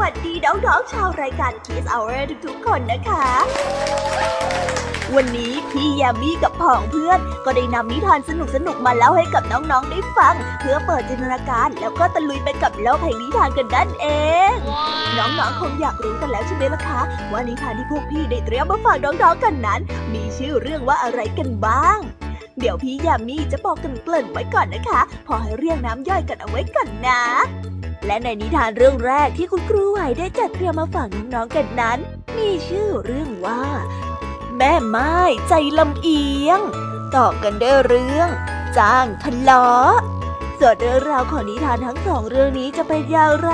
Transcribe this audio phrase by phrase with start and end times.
[0.00, 3.26] วัสดีน้องๆชาวรายการ Kiss Hour ทุกๆคนนะคะ
[5.14, 8.30] วันนี้พี่ยามีกับพ่องเพื่อน ก็ได้นำนิทานส
[8.66, 14.06] นุกๆมาเล่าให้กับน้องๆได้ฟัง เพื่อเปิดจินตนาการแล้วก็ตะลุยไปกับโลกแห่งนิทานกันนั่นเอ
[14.52, 14.54] ง
[15.18, 17.00] น้องๆคงอยากรู้กันแล้วใช่ไหมล่ะคะ
[17.32, 19.80] ว่านิทานที่พวกพี่ได้เตรียมมาฝากน้องๆกันนั้น
[20.12, 21.98] มีชื่อเรื่องว่าอะไรกันบ้าง
[22.58, 27.22] เดี๋ยวพี่ยามีจะบอกกันเกริ่นไว้ก่อนนะคะ พอให้เรียงน้ำย่อยกันเอาไว้ก่อนนะ
[28.06, 31.98] และในนิทานเรื่องแรกที่คุณครูไหวได้จัดเตรียมมาฝากน้องๆกันนั้น
[32.36, 33.62] มีชื่อเรื่องว่า
[34.56, 35.14] แม่ไม้
[35.48, 36.60] ใจลำเอียง
[37.16, 38.28] ต่อกันด้วยเรื่อง
[38.78, 39.92] จ้างทะเลาะ
[40.58, 43.52] ส่วนเรื่องราวของนิทานทั้งสองเรื่องนี้จะเป็นอย่างไร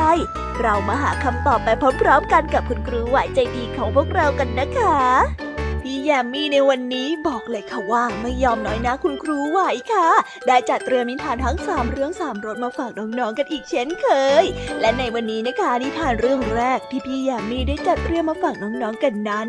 [0.61, 1.69] เรามาหาคำตอบไป
[2.01, 5.46] พร้อมๆกันกับคุณครูไหวใจดีของพวกเรากันนะคะ
[5.91, 9.61] พี่แยมมี่ในวันนี้บอกเลยค่ะว่าไม่ยอมน้อยนะคุณครูไหว
[9.93, 10.09] ค่ะ
[10.47, 14.07] ได้จัดเตรียมนิทานทั้งสามเรื่องสามรสมาฝากน้องๆกันอีกเช่นเค
[14.43, 14.45] ย
[14.81, 19.47] และในวันนี้นะคะนิทานเรื่องแรกที่พี่แยมมี่ได้จัดเตรียมมาฝากน้องๆกันนั้น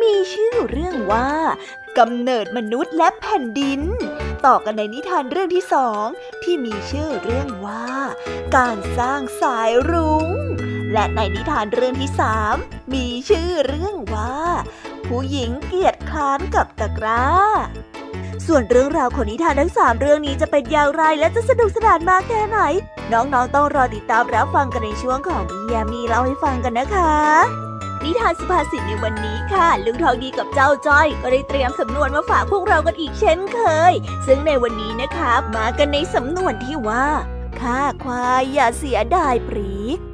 [0.00, 1.30] มีชื่อเรื่องว่า
[1.98, 3.80] กำเนิดมนุษย์และแผ่นดิน
[4.46, 6.04] ต่อกันในนิทานเรื่องที่สอง
[6.42, 7.86] ที่มีชื่อเรื่องว่า
[8.56, 10.26] การสร้างสายรุง้ง
[10.92, 12.56] และในนิทานเรื่องที่สาม
[12.94, 14.34] มีชื่อเรื่องว่า
[15.10, 17.24] ผู้หญิงเกียจคร้านกับตะกร้า
[18.46, 22.58] ส่วนเรื่องราวของนิทานทั้งสามเรื่องนี้จะเป็นอย่างไรและจะสนุกสนานมากแค่ไหน
[23.12, 27.14] น้องๆต้องรอติดตามรับฟังกันในช่วงของพี่ยมมีเล่าให้ฟังกันนะคะ
[28.04, 33.92] นิทานสุภาษิตในวันนี้ค่ะ ลุงทองดีกับเจ้าจ้อย ก็ได้เตรียมสำนวนมาฝากพวกเรากันอีกเช่นเคย
[34.26, 37.06] ซึ่งในวันนี้นะคะ มากันในสำนวนที่ว่า
[37.60, 40.09] ฆ่าควายอย่าเสียดายปรีก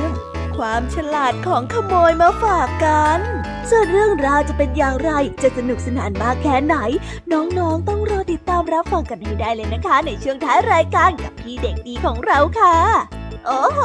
[0.61, 3.19] ความฉลาดของขโมยมาฝากกัน
[3.69, 5.11] ส่วนเรื่องราวจะเป็นอย่างไร
[5.43, 6.75] จะสนุกสนานมากแค่ไหน
[7.31, 12.75] น้องๆต้องรอติดตามรับฟังกันให้ได้เลยนะคะ ในช่วงท้ายรายการกับพี่เด็กดีของเราค่ะ
[13.45, 13.81] โอ้โห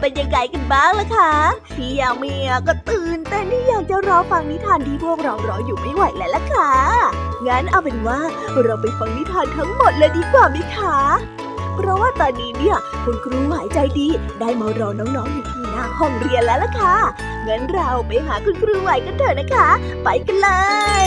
[0.00, 1.32] เป็นยังไงกันบ้างล่ะคะ
[1.76, 2.34] พี่ยามี
[2.66, 6.72] ก็ตื่นเต้นที่อยากจะรอฟังนิทานที่พวกเรารออยู่ไม่ไหวแล้วล่ะค่ะ
[7.46, 8.20] งั้นเอาเป็นว่า
[8.64, 10.98] เราไปฟังนิทานทั้งหมดเลยดีกว่าไหมคะ
[11.76, 14.08] เพราะว่าตอนนี้เนี่ยคุณครูหายใจดี
[14.40, 16.96] ได้มารอน้องๆอยู่ที่ หน้าห้องเรียนแล้วล่ะค่ะ
[17.48, 19.68] งั้นเราไปหาคุณครูไหวกันเถอะนะคะ
[20.04, 20.50] ไปกันเล
[21.04, 21.06] ย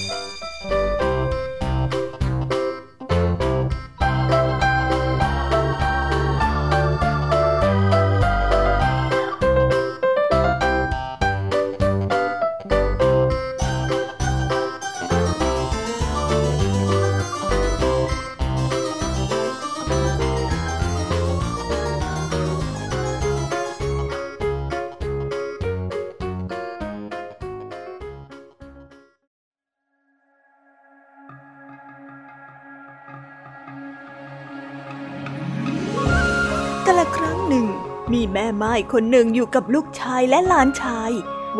[38.61, 41.11] มีแม่ไม้คนหนึ่งอยู่กับลูกชายและหลานชาย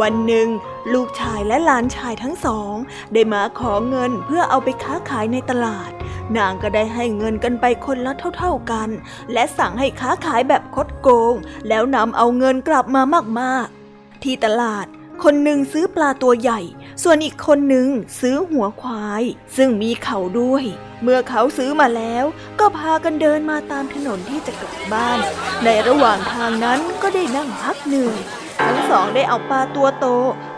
[0.02, 0.48] วันหนึ่ง
[0.94, 2.74] ลูกชายและหลานชายทั้งสอง
[3.14, 5.92] ได้มาขอเงินเพื่อเอาไปค้าขายในตลาด
[6.38, 8.90] นางก็ได้ให้เงินกันไปคนละเท่า ๆกัน
[9.34, 11.36] และสั่งให้ค้าขายแบบคดโกง
[11.68, 13.02] แล้วนำเอาเงินกลับมา
[13.40, 14.88] มากๆ ที่ตลาด
[15.28, 16.62] คนหนึ่งซื้อปลาตัวใหญ่
[17.04, 17.88] ส่วนอีกคนหนึ่ง
[18.20, 19.24] ซื้อหัวควาย
[19.58, 20.64] ซึ่งมีเขาด้วย
[21.04, 22.26] เมื่อเขาซื้อมาแล้ว
[22.60, 25.20] ก็พากันเดินมาตามถนนที่จะกลับบ้าน
[25.64, 28.20] ในระหว่างทางนั้นก็ได้นั่งพักเหนื่อย
[28.66, 30.08] ทั้งสองได้เอาปลาตัวโต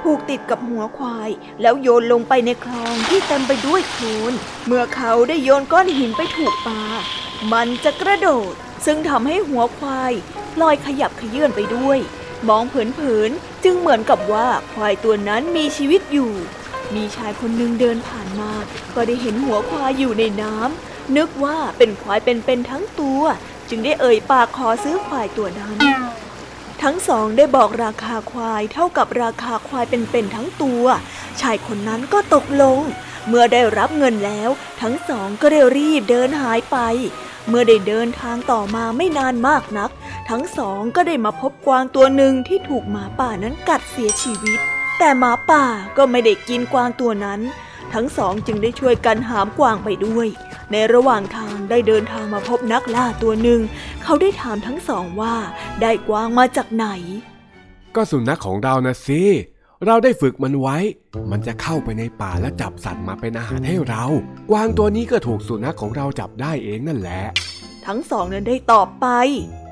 [0.04, 1.30] ผูกติดกับหัวควาย
[1.62, 4.34] แล้วโยนลงไปในคลองที่เต็มไปด้วยโคลน
[4.66, 6.82] เมื่อเขาได้โยนก้อนหินไปถูกปลา
[7.54, 8.54] มันจะกระโดด
[8.86, 10.14] ซึ่งทำให้หัวควาย
[10.62, 12.00] ลอยขยับขยื่นไปด้วย
[12.50, 16.34] มองเผินๆจึงเหมือนกับว่าควายตัวนั้นมีชีวิตอยู่
[16.96, 18.52] มีชายคนหนึ่งเดินผ่านมา
[18.96, 23.22] ก็ได้เห็นหัวควายอยู่ในน้ำนึกว่าเป็นควายเป็นๆทั้งตัว
[23.70, 25.78] จึงได้เอ่ยปากขอซื้อควายตัวนั้น
[26.84, 30.86] ทั้งสองได้บอกราคาควายเท่ากับราคาควายเป็นๆทั้งตัว
[31.42, 32.80] ชายคนนั้นก็ตกลง
[33.28, 34.50] เมื่อได้รับเงินแล้ว
[34.82, 36.78] ทั้งสองก็ได้รีบเดินหายไป
[37.48, 39.90] เมื่อได้เดินทางต่อมาไม่นานมากนัก
[40.30, 44.60] ทั้งสองก็ได้มาพบกวางตัวหนึ่งที่ถูกหมาป่านั้นกัดเสียชีวิต
[45.00, 45.66] แต่หมาป่า
[45.98, 47.42] ก็ไม่ได้กินกวางตัวนั้น
[47.94, 50.28] ทั้งสองจึงได้ช่วยกันหามกวางไปด้วย
[50.72, 53.62] ในระหว่างทางได้เดินทางมาพบนักล่าตัวหนึ่ง
[54.04, 55.36] เขาได้ถามทั้งสองว่า
[55.82, 56.86] ได้กวางมาจากไหน
[57.96, 59.22] ก็สุนัขของเรานะสิ
[59.86, 60.78] เราได้ฝึกมันไว้
[61.32, 64.04] มันจะเข้าไปในป่าและจับสัตว์มาเป็นอาหารให้เรา
[64.52, 67.22] กวางตัวนี้ก็ถูกสุนัขของเราจับได้เองนั่นแหละ
[67.86, 69.08] ทั้งสองนั้นได้ตอบไป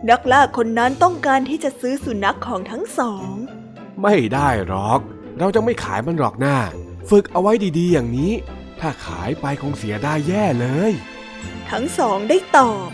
[0.10, 3.30] นักล่าคนนั้นต้องการที่จะซื้อสุนัขของทั้งสอง
[4.02, 5.00] ไม่ได้หรอก
[5.40, 6.58] เราจะไม่ขายมันหรอกหน้า
[7.10, 8.34] ฝึกเอาไว้ดีๆอย่างนี้
[8.80, 10.92] ถ้าขายไปคงเสียได้แย่เลย
[11.72, 12.90] ทั้งสองได้ตอบ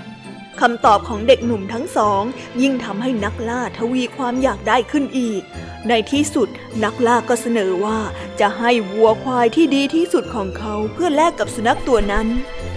[0.62, 2.24] คำตอบของเด็กหนุ่มทั้งสอง
[2.62, 5.42] ยิ่งทำให้นักล่าทวีความอยากได้ขึ้นอีก
[5.88, 6.48] ในที่สุด
[6.84, 8.00] นักล่าก็เสนอว่า
[8.40, 12.28] จะให้วัวควายที่ดีที่สุดของเขาเพื่อแลกกับสุนัขตัวนั้น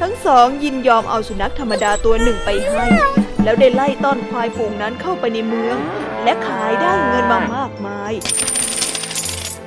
[0.01, 2.87] ทั้งสองยินยอมเอาสุนัขธรรมดาตัวหนึ่งไปให้
[3.45, 5.77] แล้วได้ไล่ต้อนควายฝูงนั้นเข้าไปในเมือง
[6.25, 8.13] และขายได้เงินมามากมาย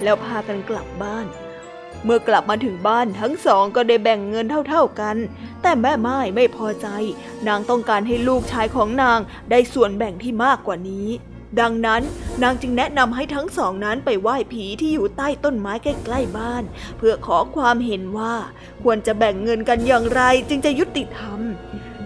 [0.03, 1.25] แล้วพากันกลับบ้าน
[2.03, 5.17] เมื่อกลับมาถึงบ้านทั้งสองก็ได้แบ่งเงินเท่าๆกัน
[5.61, 6.87] แต่แม่ไม้ไม่พอใจ
[7.47, 9.19] นางต้องการให้ลูกชายของนาง
[9.51, 11.07] ได้ส่วนแบ่งที่มากกว่านี้
[11.61, 12.01] ดังนั้น
[12.43, 16.63] นางจึงแนะนำให้ทั้งสองนั้นไปไหว้ผีที่อยู่ใต้ต้นไม้ใกล้ๆบ้าน
[16.97, 18.35] เพื่อขอความเห็นว่า
[18.83, 21.39] ควรจะแบ่งเงินกันอย่างไรจึงจะยุติธรรม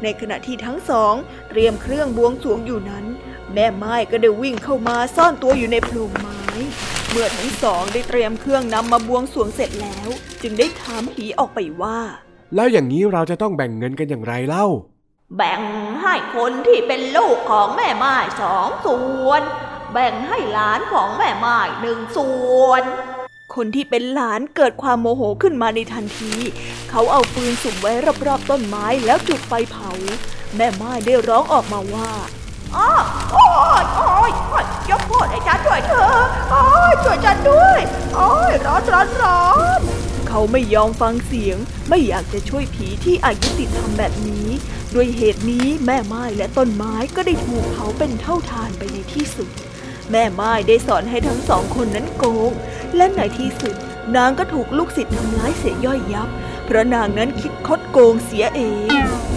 [0.04, 1.14] ในขณะที่ทั้งสอง
[1.50, 3.06] เตรียมเครื่องบวงสรวงอยู่นั้น
[3.54, 6.42] แม่ไม้ก็ได้วิ่งเข้ามาซ่อนตัวอยู่ในโพรงไม้
[7.10, 10.08] เมื่อทั้งสองได้เตรียมเครื่องนำมาบวงสรวงเสร็จแล้ว
[10.42, 12.00] จึงได้ถามผีออกไปว่า
[12.56, 14.66] แล้วอย่างนี้เราจะต้องแบ่งเงินกันอย่างไรเล่า
[15.38, 15.62] แบ่ง
[16.02, 19.42] ให้คนที่เป็นลูกของแม่ไม้สองส่วน
[19.94, 22.34] แบ่งให้หลานของแม่ไม้หนึ่งส่
[22.66, 22.84] วน
[23.58, 26.34] คนที่เป็นหลานเกิดความโมโหขึ้นมาในทันที
[26.90, 27.92] เขาเอาปืนสุ่มไว้
[28.28, 29.92] รอบๆต้นไม้แล้วจุดไฟเผา
[30.56, 32.12] แม่ไม้ได้ร้องออกมาว่า
[32.76, 32.90] อ้อ
[33.32, 33.46] โอ้
[33.82, 34.32] ยโอ้ย
[34.90, 37.80] ยกโทษให้ฉันด้วยเถอะโอ้ยช่วยฉันด้วย
[38.16, 39.46] โอ้ยร้อนร้อนร้อ
[39.80, 39.82] น
[40.28, 41.58] เขาไม่ยอมฟังเสียง
[41.90, 44.48] ไม่อยากจะช่วยผีที่อายุติธรรมแบบนี้
[44.96, 49.50] ด้วยเหตุนี้แม่ไม้และต้นไม้ก็ได้ถูกเผาเป็นเท่าทานไปในที่สุด
[50.12, 52.52] แม่ไม้ได้สอนให้ทั้งสองคนนั้นโกง
[52.96, 53.76] และในที่สุด
[54.16, 56.30] นางก็ถูกลูกศิษย์ทำร้ายเสียย่อยยับ
[56.66, 58.62] เพราะนางนั้นคิดคดโกงเสียเอ
[59.02, 59.37] ง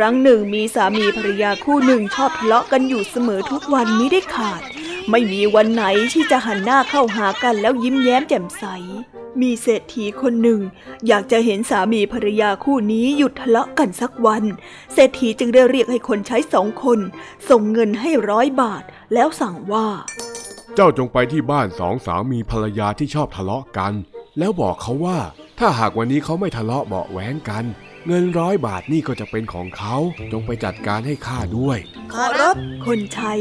[0.00, 4.62] ครั้งหนึ่งมีสามีภรรยาคู่หนึ่งชอบทะเลาะกันอยู่เสมอทุกวันไม่ได้ขาด
[5.10, 8.64] ไม่มีวันไหนที่จะหันหน้าเข้าหากันแล้วยิ้มแย้มแจ่มใส
[9.40, 10.60] มีเศรษฐีคนหนึ่ง
[11.06, 14.44] อยากจะเห็นสามีภรรยาคู่นี้หยุดทะเลาะกันสักวัน
[14.94, 16.98] เศรษฐีจึงได้เรียกให้คนใช้สองคน
[17.50, 18.82] ส่งเงินให้ร้อยบาท
[19.14, 19.88] แล้วสั่งว่า
[20.74, 23.92] เจ้าจงไปที่บ้านสองสามีภรรยาที่ชอบทะเลาะกัน
[24.38, 25.18] แล้วบอกเขาว่า
[25.58, 27.66] ถ้าหากวันนี้เขาไม่ทะเลาะเบาแหวงกัน
[28.10, 29.96] เงินร้อยบาทนี่ก็จะเป็นของเขา
[30.32, 31.78] จงไปจัดการให้ข้าด้วย
[32.12, 32.54] ขอรับ
[32.86, 33.34] คนใช้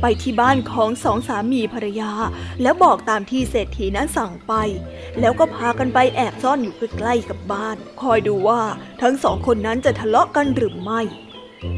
[0.00, 2.10] ไปที่บ้านของสองสามีภรรยา
[2.62, 4.52] แล้วบอกตามที่เศรษฐีนั้นสั่งไป
[5.20, 8.62] แล้วก็พากันไปแอบซ่อนอยู่ใกล้ๆกับบ้าน คอยดูว่า
[9.02, 11.00] ทั้งสองคนนั้นจะทะเลาะกันหรือไม่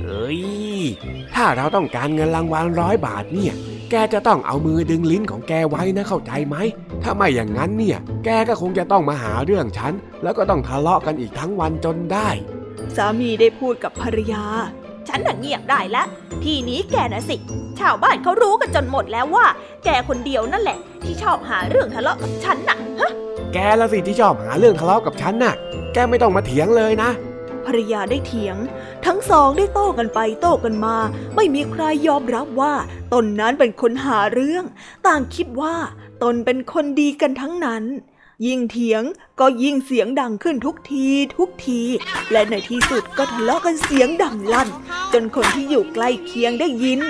[0.04, 0.40] เอ้ย
[1.34, 6.56] ถ้าเราต้องการเงินรางวัลร้อยบาทเนี่ยแกจะต้องเอามือดึงลิ้นของแกไว้นะเข้าใจไหม
[7.02, 12.28] ถ้าไม่อย่างนั้นเนี่ย แกก็คงจะต้องมาหาเรื่องฉัน แล้วก็ต้องทะเลาะกันอีกทั้งวันจนได้
[12.96, 14.44] สามีได้พูดกับภรรยา
[15.08, 16.06] ฉันน่ะเงียบได้แล้ว
[16.44, 17.36] ทีนี้แกนะสิ
[17.80, 19.46] ชาวบ้านเขารู้กันจนหมดแล้วว่า
[19.84, 23.12] แกคนเดียวนั่นแหละ ที่ชอบหาเรื่องทะเลาะกับฉันน่ะฮะ
[23.52, 25.54] แกละสิที่ชอบหาเรื่องทะเลาะกับฉันน่ะ
[25.92, 27.10] แกไม่ต้องมาเถียงเลยนะ
[27.66, 28.56] ภรรยาได้เถียง
[29.06, 30.96] ทั้งสองได้โต้กันไปโต้กันมา
[31.36, 32.74] ไม่มีใครยอมรับว่า
[33.12, 34.64] ตนนั้นเป็นคนหาเรื่อง
[35.06, 35.76] ต่างคิดว่า
[36.22, 37.84] ตนเป็นคนดีกันทั้งนั้น
[38.46, 39.02] ยิ่งเถียง
[39.40, 41.80] ก็ยิ่งเสียงดังขึ้นทุกทีทุกที
[42.32, 44.68] และในที่สุดก็ทะเลาะกันเสียงดังลั่น
[45.12, 47.00] จนคนที่อยู่ใกล้เคียงได้ยิน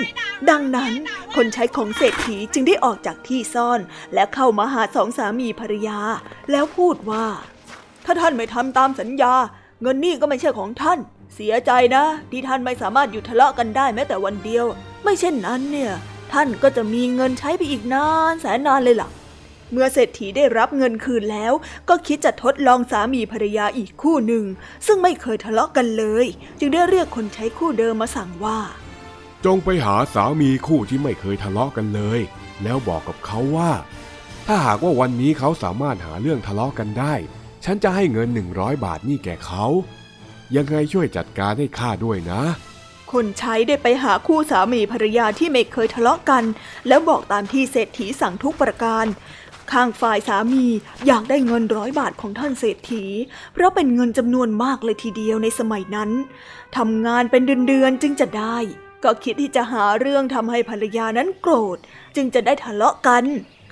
[0.49, 0.91] ดังนั้น
[1.35, 3.79] คนใช้ของเศรษฐีจึงได้ออกจากที่ซ่อน
[4.13, 5.99] และเข้ามาหาสองสามีภรรยา
[6.51, 7.25] แล้วพูดว่า
[8.05, 9.33] ถ้าท่านไม่ทำตามสัญญา
[9.81, 10.99] เงินนี่ก็ไม่ใช่ของท่าน
[11.35, 14.65] เสียใจนะ ที่ท่านไม่สามารถหยุดทะเลาะกันได้แม้แต่วันเดียว
[15.03, 15.91] ไม่เช่นนั้นเนี่ย
[16.33, 19.09] ท่านก็จะมีเงินใช้ไปอีกนานแสนนานเลยล่ะ
[19.71, 21.53] เมื่อเศรษฐีได้รับเงินคืนแล้ว
[21.89, 24.45] ก็คิดจะทดลองสามีภรรยาอีกคู่หนึ่ง
[24.85, 26.25] ซึ่งไม่เคยทะเลาะกันเลย
[26.59, 28.59] จึงได้เรียกคนใช้คู่เดิมมาสั่งว่า
[29.45, 32.19] จงไปหาสามีคู่ที่ไม่เคยทะเลาะกันเลย
[32.63, 33.71] แล้วบอกกับเขาว่า
[34.47, 37.13] ถ้าหากว่าวันนี้เขาสามารถหาเรื่องทะเลาะกันได้
[37.65, 39.65] ฉันจะให้เงินหนึ่งร้อยบาทนี่แก่เขา
[40.55, 42.41] ยังไงช่วยจัดการให้ข้าด้วยนะ
[43.11, 46.43] คนใช้ได้ไปหาคู่สามีภรรยาที่ไม่เคยทะเลาะกัน
[46.87, 49.05] แล้วบอกตามที่เศรษฐีสั่งทุกประการ
[49.71, 50.65] ข้างฝ่ายสามี
[51.07, 53.03] อยากได้เงินร้อยบาทของท่านเศรษฐี
[53.53, 56.09] เพราะเป็นเงินจำนวนมากเลยทีเดียวในสมัยนั้น
[56.77, 58.57] ทำงานเป็นเดือนๆจึงจะได้
[59.03, 61.77] ก็คิดที่จะหาเรื่องทำให้ภรรยานั้นโกรธ
[62.15, 63.23] จึงจะได้ทะเลาะกัน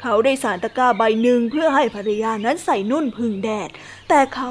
[0.06, 3.70] เขาได้สารตะกร้าใบหนึ่งเพื่อให้ภรรยานั้นใส่นุ่นพึ่งแดด
[4.10, 4.50] แต่เขา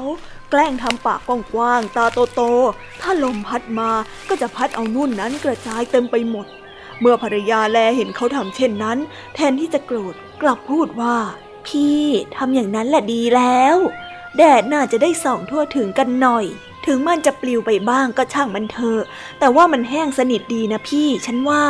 [0.49, 2.05] แกล้งทำปากกว้างๆตา
[2.35, 3.89] โตๆถ้าลมพัดมา
[4.29, 6.47] ก็จะพัดเอานุ่นนั้นกระจายเต็มไปหมด
[6.99, 8.97] เมื่อภรรยาแลเห็นเขาทำเช่นนั้น
[9.35, 11.17] แทนที่จะโกรธกลับพูดว่า
[11.67, 12.01] พี่
[12.35, 13.75] ทำอย่างนั้นแหละดีแล้ว
[14.37, 16.45] แดดน่าจะได้ส่องทั่วถึงกันหน่อย
[16.85, 19.01] ถึงมันจะปลิวไปบ้างก็ช่างมันเถอะ
[19.39, 21.63] แต่ว่ามันแห้งสนิทดีนะพี่ ฉันว่า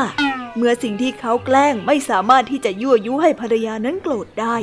[0.55, 4.55] เมื่อสิ่งที่เขาแกล้งไม่สามารถที่จะยั่วยุให้ภรรยานั้นโกรธได้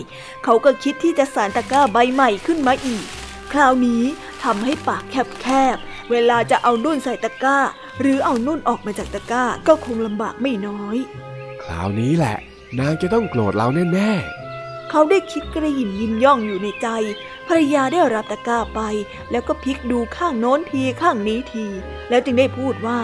[0.45, 3.05] เขาก็คิดที่จะสารตะกร้าใบใหม่ขึ้นมาอีก
[3.53, 4.03] คราวนี้
[4.45, 7.59] ทำให้ปากแคบๆ เวลาจะเอานุ่นใส่ตะกร้า
[8.01, 10.97] หรือเอานุ่นออกมาจากตะกร้าก็คงลำบากไม่น้อย
[11.63, 12.37] คราวนี้แหละ
[12.79, 14.13] นางจะต้องโกรธเราแน่
[14.91, 16.89] เขาได้คิดกระหยิมยิ้มย่องอยู่ในใจ
[17.49, 18.81] ภรรยาได้รับตะกร้าไป
[19.31, 21.67] แล้วก็พลิกดูข้างโน้นทีข้างนี้ที
[22.09, 23.01] แล้วจึงได้พูดว่า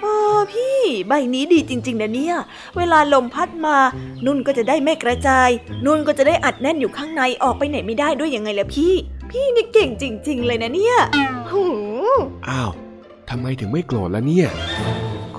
[0.00, 0.14] โอ้
[0.52, 2.36] พี่ ใบนี้ดีจริง ๆ นะเนี่ย
[2.76, 3.76] เวลาลมพัดมา
[4.26, 5.48] นุ่นก็จะได้ไม่กระจาย
[5.84, 8.94] นุ่นก็จะได้อัดแน่นอยู่ข้างในออกไปไหนไม่ได้ด้วยยังไงล่ะพี่
[9.30, 10.96] พี่นี่เก่งจริง ๆ เลยนะเนี่ย
[11.50, 12.70] หูๆอ้าว
[13.30, 14.48] ทำไมถึงไม่โกรธละเนี่ย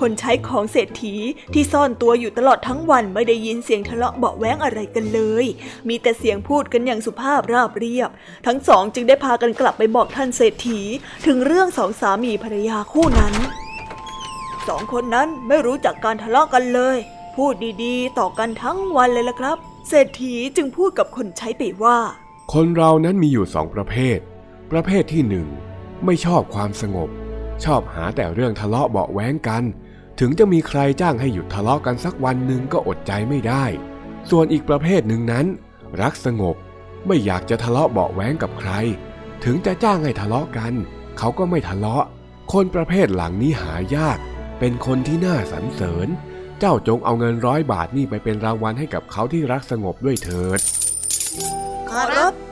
[0.00, 1.14] คนใช้ของเศรษฐี
[1.54, 5.46] ที่ซ่อนตัวอยู่ตลอดทั้งวันไม่ได้ยินเสียงทะเลาะเบาแว้งอะไรกันเลย
[5.88, 8.10] มีแต่เสียงพูดกันอย่างสุภาพราบเรียบ
[8.46, 10.80] ทั้งสองจึงได้พากันกลับไปบอกท่านเศรษฐี
[11.26, 13.34] ถึงเรื่องสองสามีภรรยาคู่นั้น
[14.68, 16.96] สองคนนั้นไม่รู้จักการทะเลาะกันเลย
[17.36, 19.56] พูดดีๆ ต่อกันทั้งวันเลยละครับ
[19.88, 21.98] เศรษฐีจึงพูดกับคนใช้ไปว่า
[22.52, 24.18] คนเรานั้นมีอยู่สองประเภท
[24.72, 25.46] ประเภทที่หนึ่ง
[26.04, 27.10] ไม่ชอบความสงบ
[27.64, 29.62] ชอบหาแต่เรื่องทะเลาะเบาแว้งกัน
[30.20, 33.64] ถึงจะมีใครจ้างให้หยุดทะเลาะกันสักวันหนึ่งก็อดใจไม่ได้
[34.30, 35.46] ส่วนอีกประเภทหนึ่งนั้น
[36.00, 36.56] รักสงบ
[37.06, 38.70] ไม่อยากจะทะเลาะเบาแว้งกับใคร
[39.44, 40.72] ถึงจะจ้างให้ทะเลาะกัน
[41.18, 42.04] เขาก็ไม่ทะเลาะ
[42.52, 44.18] คนประเภทหลังนี้หายาก
[44.58, 46.08] เป็นคนที่น่าสรรเสริญ
[46.58, 50.60] เจ้าจงเอาเงินร้อยบาทนี่ไปเป็นรางวัลให้กับเขาที่รักสงบด้วยเถิด
[51.88, 52.51] ขอรับ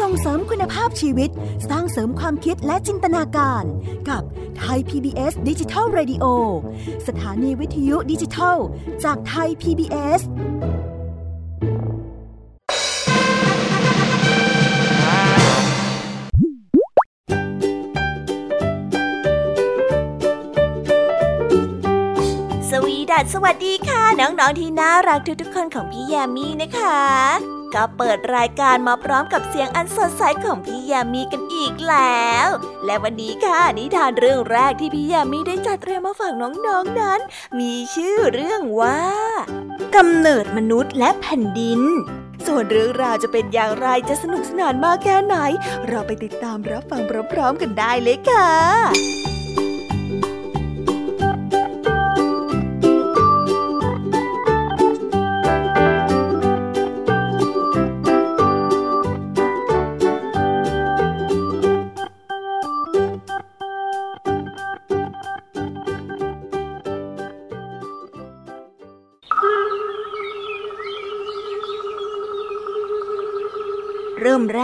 [0.00, 1.30] ส่งเสริมคุณภาพชีวิต
[1.70, 3.64] สร้างเสริมความคิดและจินตนาการ
[4.08, 4.22] กับ
[4.58, 6.24] ไทย PBS ดิจิทัล Radio
[7.06, 8.56] สถานีวิทยุดิจิทัล
[9.04, 10.20] จากไทย PBS
[22.70, 32.48] สวีดัสสวัสดีค่ะ น้อง ๆ ที่น่ารักทุกๆคนของพี่แยามีนะคะ ก็เปิดรายการมาพร้อมกับเสียงอันสดใสของพี่ยามีกันอีกแล้ว
[32.84, 37.20] และวันนี้ค่ะนิทานเรื่องแรกที่พี่ยามีได้จัดเตรียมมาฝากน้องๆนนั้น
[37.58, 39.00] มีชื่อเรื่องว่า
[39.96, 41.80] กำเนิดมนุษย์และแผ่นดิน
[42.46, 45.36] ส่วนเรื่องราวจะเป็นอย่างไรจะสนุกสนานมากแค่ไหน
[45.88, 47.02] เราไปติดตามรับฟัง
[47.32, 49.29] พร้อมๆกันได้เลยค่ะ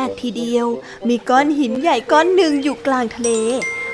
[0.09, 0.67] กทีเดียว
[1.09, 3.31] มีก้อนหินใหญ่ก้อนหนึ่งอยู่กลางทะเล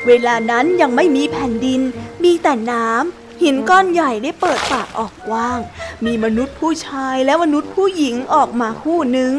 [0.07, 1.81] เวลานั้นยังไม่มีแผ่นดิน
[2.25, 5.59] มีแต่น้ำหินก้อนใหญ่ได้เปิดปากออกกว้าง
[6.05, 9.35] มีมนุษย์ผู้ชายและมนุษย์ผู้หญิงออกมาคู่หนึ่ง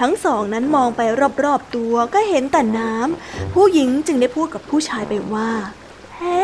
[0.00, 1.00] ทั้งสองนั้นมองไป
[1.44, 5.50] รอบๆตัวก็เห็นแต่น้ำผู้หญิงจึงได้พูดกับผู้ชายไปว่า
[6.16, 6.38] เฮ้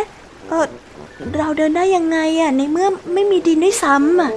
[0.48, 0.68] เออ
[1.36, 4.32] เราเดินได้ยังไงอะในเมื่อไม่มีดินด้วยซ้ำอะ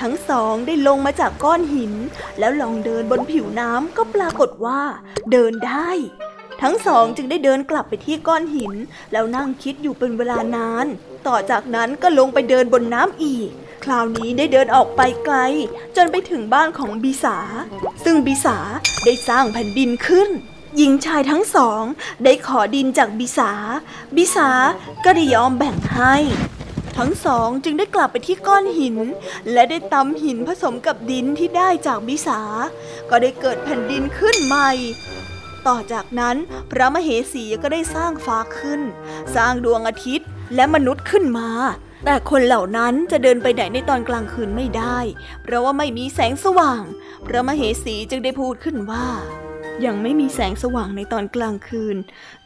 [0.00, 1.94] ทั้งสองได้ลงมาจากก้อนหิน
[2.38, 4.80] แล้วลองเดินบนผิวน้ำก็ปรากฏว่า
[5.32, 5.90] เดินได้
[6.62, 8.72] ทั้งสองจึงได้เดินกลับไปที่ก้อนหิน
[9.12, 10.86] แล้วนั่งคิดอยู่เป็นเวลานาน
[11.26, 13.48] ต่อจากนั้นก็ลงไปเดินบนน้ำอีก
[13.84, 15.36] คราวนี้ได้เดินออกไปไกล
[15.96, 17.38] จนไปถึงบ้านของบีสา
[18.04, 18.58] ซึ่งบีสา
[19.04, 20.28] ได้สร้างแผ่นดินขึ้น
[20.76, 21.82] หญิงชายทั้งสอง
[22.24, 23.52] ได้ขอดินจากบิสา
[24.16, 24.50] บิสา
[25.04, 26.14] ก็ได้ยอมแบ่งให้
[26.98, 28.96] ทั้งสองจึงได้กลับไปที่ก้อนหิน
[29.52, 32.40] และได้ตำหินผสมกับดินที่ได้จากบิสา
[33.10, 34.70] ก็ได้เกิดแผ่นดินขึ้นใหม่
[35.66, 36.36] ต่อจากนั้น
[36.70, 38.80] พระมเหสีก็ได้สร้างฟ้าขึ้น
[39.34, 41.50] สร้างดวงอาทิตย์และมนุษย์ขึ้นมา
[42.04, 44.98] แต่คนเหล่านั้นจะเดินไปไหนในตอนกลางคืนไม่ได้
[45.42, 46.82] เพราะว่าไม่มีแสงสว่าง
[47.26, 49.06] พระมเหสีจึงได้พูดขึ้นว่า
[49.84, 51.96] ยังไม่มีแสงสว่างในตอนกลางคืน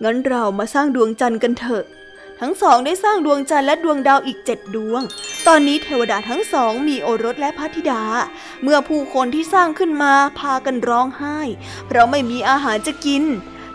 [0.02, 1.84] งั้นเรามาสร้างดวงจันทร์กันเถอะ
[2.40, 5.02] ทั้งสองได้สร้างดวงจันทร์และดวงดาวอีกเจ็ดดวง
[5.46, 8.02] ตอนนี้เทวดาทั้งสองมีโอรสและพระธิดา
[8.62, 11.38] เมื่อผู้คนที่สร้างขึ้นมาพากันร้องไห้
[11.86, 13.24] เพราะไม่มีอาหารจะกิน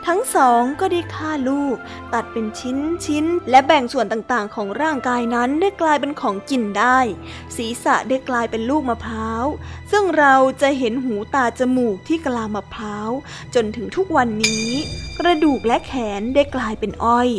[0.07, 1.75] ทั้งสองก็ได้ฆ่าลูก
[2.13, 6.99] ตัดเป็นชิ้นชิ้นและแบ่งส่วนต่างๆ ของร่างกายนั้นได้กลายเป็นของกินได้
[7.55, 9.45] ศีรษะได้กลายเป็นลูกมะพร้าว
[9.91, 13.09] ซึ่งเราจะเห็นหูตาจมูกที่กลามะพร้าว
[13.55, 14.67] จนถึงทุกวันนี้
[15.19, 17.29] กระดูกและแขนได้กลายเป็นอ้อย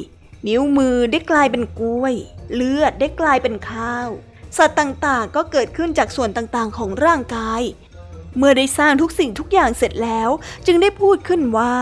[0.47, 2.15] นิ้วมือได้กลายเป็นกล้วย
[2.55, 4.09] เลือดได้กลายเป็นข้าว
[4.57, 7.63] สัตว์ต่างๆ ก็เกิดขึ้นจากส่วนต่างๆ ของร่างกาย
[8.37, 10.31] เมื่อได้สร้างทุกสิ่งทุกอย่างเสร็จแล้ว
[10.67, 11.75] จึงได้พูดขึ้นว่า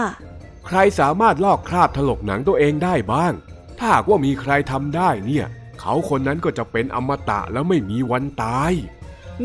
[0.67, 3.33] ใครสามารถลอกคราบถลกหนังตัวเองได้บ้าง
[3.79, 5.47] ถ้าหากว่ามีใครทำได้เนี่ย
[5.81, 8.73] เขาคนนั้นก็จะเป็นอมตะแล้วไม่มีวันตาย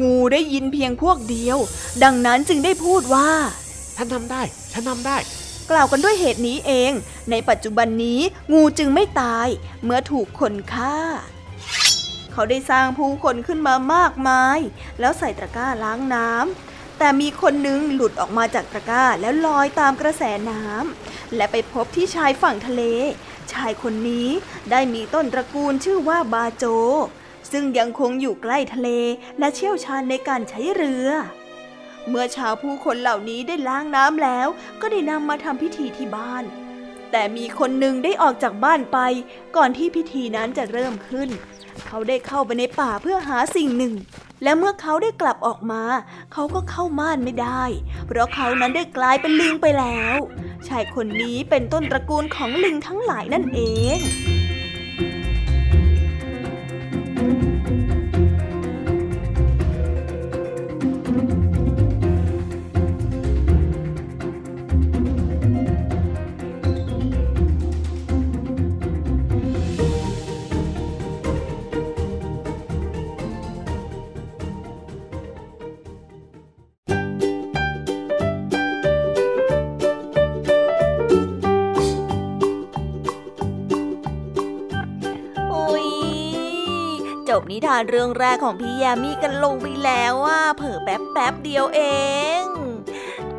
[0.02, 1.58] งูได้ยินเพียงพวกเดียว
[2.04, 3.30] ดังนั้นจึงได้พูดว่า
[3.96, 5.18] ฉันทำได้ ฉันทำได้
[5.72, 6.92] กล่าวกันด้วยเหตุนี้เอง
[7.32, 8.22] ในปัจจุบันนี้
[8.54, 9.48] งูจึงไม่ตาย
[9.84, 10.98] เมื่อถูกคนฆ่า
[12.32, 14.60] เขาได้สร้างผู้คนขึ้นมามากมาย
[15.00, 22.84] แล้วใส่ตะกร้าล้างน้ำแต่มีคนหนึงหลุดออกมาจากตะกร้าแล้วลอยตามกระแสน้ำและไปพบที่ชายฝั่งทะเล
[23.54, 24.30] ชายคนนี้
[24.72, 26.66] ได้มีต้นตระกูลชื่อว่าบาโจ
[27.52, 28.90] ซึ่งยังคงอยู่ใกล้ทะเล
[29.40, 31.08] และเชี่ยวชาญในการใช้เรือ
[32.10, 34.48] เมื่อชาวผู้คนเหล่านี้ได้ล้างน้ำแล้ว
[34.82, 36.44] ก็ได้นำมาทำพิธีที่บ้าน
[37.12, 39.00] แต่มีคนหนึ่งได้ออกจากบ้านไป
[39.56, 41.30] ก่อนที่พิธีนั้นจะเริ่มขึ้น
[41.88, 43.94] เขาได้เข้าไปในป่าเพื่อหาสิ่งหนึ่ง
[44.44, 45.84] และเมื่อเขาได้กลับออกมา
[46.34, 47.64] เขาก็เข้าม่านไม่ได้
[48.06, 50.20] เพราะเขานั้นได้กลายเป็นลิงไปแล้ว
[50.68, 53.60] ชายคนนี้เป็นต้นตระกูลของลิงทั้งหลายนั่นเอ
[53.98, 54.00] ง
[87.42, 91.82] บนิทานเรื่องแรกของพี่ยามีกันลงไปแล้วว่าเผอแป๊บแป๊บเดียวเอ
[92.42, 92.44] ง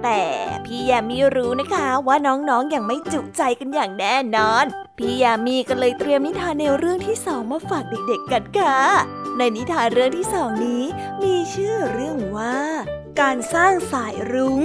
[0.03, 0.23] แต่
[0.65, 4.65] พี่ยามีรู้นะคะว่าน้องๆออย่างไม่จุใจกันอย่างแน่นอน
[4.99, 8.79] พี่ยามีก็เลยเตรียมนิทานแนวเรื่องที่สองมาฝากเด็กๆกันค่ะ
[9.39, 10.85] ในนิทานเรื่องที่สองนี้
[11.23, 12.59] มีชื่อเรื่องว่า
[13.21, 14.63] การสร้างสายรุง้ง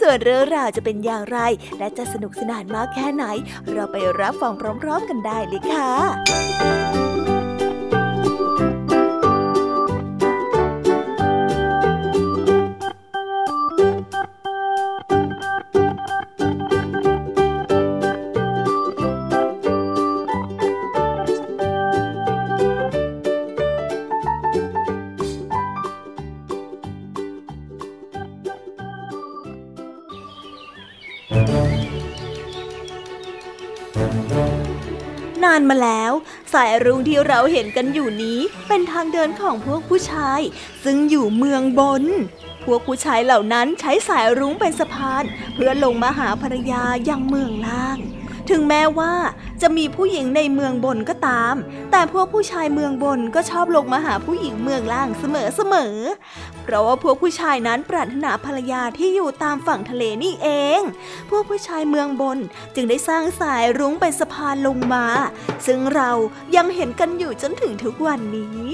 [0.00, 1.38] ส่วนเรื่องราวจะเป็นอย่างไร
[1.78, 3.24] และจะสนุกสนานมากแค่ไหน
[3.70, 4.52] เราไปรับฟัง
[4.82, 36.12] พร้อม ๆ กันได้เลยค่ะานมาแล้ว
[36.54, 40.40] สายรุ้งที่เราเห็นกันอยู่นี้เป็นทางเดินของพวกผู้ชาย
[40.84, 42.04] ซึ่งอยู่เมืองบน
[42.64, 47.98] พวกผู้ชายเหล่านั้นใช้สายรุ้งเป็นสะพาน เพื่อลงมาหาภรรยายังเมืองล่าง
[48.50, 49.14] ถึงแม้ว่า
[49.62, 51.54] จะมีผู้หญิงในเมืองบนก็ตาม
[51.90, 60.80] แต่พวกผู้ชายเมืองบนก็ชอบลงมาหาผู้หญิงเมืองล่างเสมอๆเพราะว่าพวกผู้ชายนั้นปรารถนาภรรยาที่อยู่ตามฝั่งทะเลนี่เอง
[61.30, 62.38] พวกผู้ชายเมืองบน
[62.74, 65.06] จึงได้สร้างสายรุ้งเป็นสะพานลงมา
[65.66, 66.10] ซึ่งเรา
[66.56, 68.70] ยังเห็นกันอยู่จนถึงทุกวันนี้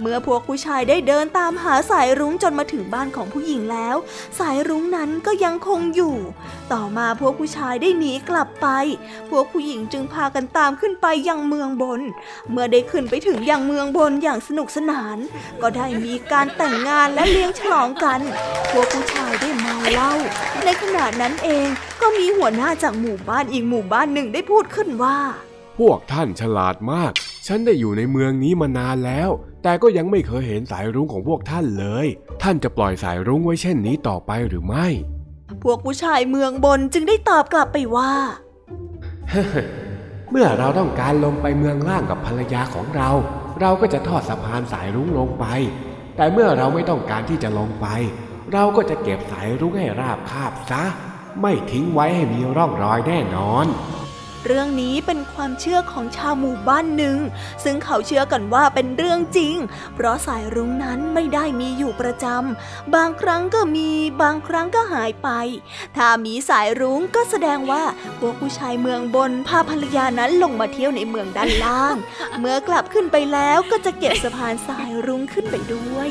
[0.00, 3.96] เมื่อพวกผู้ชายได้เดินตามหาสายรุ้งจนมาถึงบ้านของผู้หญิงแล้ว
[4.38, 6.16] สายรุ้งนั้นก็ยังคงอยู่
[6.72, 8.68] ต่อมาพวกผู้ชายได้หนีกลับไป
[9.30, 12.00] พวกผู้หญิงจึงพากันตามขึ้นไปยังเมืองบน
[12.50, 15.16] เมื่อได้ขึ้นไปถึงยังเมืองบนอย่างสนุกสนาน
[15.62, 18.20] ก็ได้มีการแต่งงานและเลี้ยงฉลองกัน
[18.70, 20.12] พวกผู้ชายได้เมาเหล้า
[20.64, 21.66] ในขณะนั้นเอง
[22.00, 25.18] ก็มีหัวหน้าจากหมู่บ้านอีกหมู่บ้านหนึ่งได้พูดขึ้นว่า
[25.78, 27.12] พวกท่านฉลาดมาก
[27.46, 29.30] ฉันได้อยู่ในเมืองนี้มานานแล้ว
[29.62, 32.06] แต่ก็ยังไม่เคยเห็นสายรุ้งของพวกท่านเลย
[32.42, 34.86] ท่านจะปล่อยสายรุ้งไว้เช่นนี้ต่อไปหรือไม่
[35.62, 38.12] พวกผู้ชายเมืองบนจึงได้ตอบกลับไปว่า
[40.30, 43.10] เมื่อเราต้องการลงไปเมืองล่างกับภรรยาของเรา
[43.60, 45.44] เราก็จะทอดสะพานสายรุ้งลงไป
[46.16, 47.86] แต่เมื่อเราไม่ต้องการที่จะลงไป
[48.52, 50.84] เราก็จะเก็บสายรุ้งให้ราบคาบซะ
[51.40, 53.66] ไม่ทิ้งไว้ให้มีร่องรอยแน่นอน
[54.46, 57.18] เรื่องนี้เป็นความเชื่อของชาวหมู่บ้านหนึ่ง
[57.64, 59.54] ซึ่งเขาเชื่อกันว่าเป็นเรื่องจริง
[59.94, 63.88] เพราะสายรุ้งนั้นไม่ได้มีอยู่ประจำ บางครั้งก็มี
[64.22, 65.28] บางครั้งก็หายไป
[65.96, 67.82] ถ้ามีสายรุ้งก็แสดงว่า
[68.18, 71.96] พวกผู้ชายเมืองบนพาภรรยานั้นลงมาเที่ยวในเมืองด้านล่าง
[72.40, 76.10] เมื่อกลับขึ้นไปแล้วก็จะเก็บสะพานสายรุ้งขึ้นไปด้วย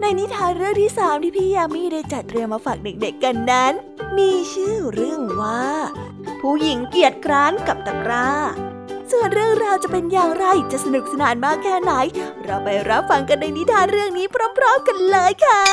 [0.00, 3.72] ในนิทานเรื่องที่สามที่พี่ยามีได้จัดเตรียมมาฝากเด็กๆกันนั้น
[4.18, 5.64] มีชื่อเรื่องว่า
[6.40, 8.28] ผู้หญิงเกียจคร้านกับตะกร้า
[9.10, 11.92] ส่วนเรื่องราวจะเป็นอย่างไรจะสนุกสนานมากแค่ไหน
[12.44, 15.64] เราไปรับฟังกันในนิทานเรื่องนี้พร้อม ๆ กันเลยค่ะ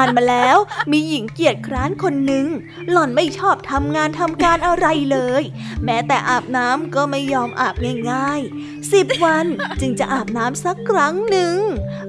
[0.00, 0.56] านมาแล้ว
[0.92, 2.46] มีหญิงเกียจคร้านคนหนึ่ง
[2.90, 5.42] หล่อนไม่ชอบทำงานทำการอะไรเลย
[5.84, 7.74] แม้แต่อาบน้ำก็ไม่ยอมอาบ
[8.10, 9.46] ง่ายๆสิบวัน
[9.80, 11.56] จึงจะอาบน้ำสักครั้งหนึ่ง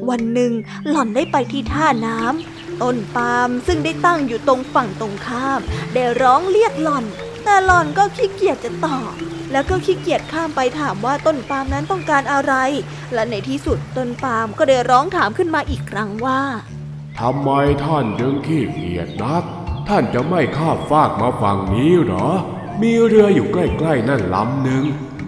[0.10, 0.52] วันหนึ่ง
[0.90, 5.62] หล่อนได้ไปที่ท่าน้ำต้นปาล์มซึ่งได้ตั้งอยู่ตรงฝั่งตรงข้าม
[5.94, 7.06] ได้ร้องเรียกหล่อน
[7.44, 9.12] แต่หล่อนก็ขี้เกียจจะตอบ
[9.52, 12.54] แล้วก็ขี้เกียจข้ามไปถามว่าต้นปาล์มนั้นต้องการอะไร
[13.14, 16.42] และในที่สุดต้นปาล์มก็ได้ร้องถามขึ้นมาอีกครั้งว่า
[17.22, 17.50] ทำไม
[17.86, 19.44] ท่านจึงขี้เกียจนัก
[19.88, 22.28] ท่านจะไม่ข้ามฟากมาฝั่งนี้เหรอ
[22.82, 24.84] มีเรืออยู่ใกล้ๆนั่นลำหนึ่ง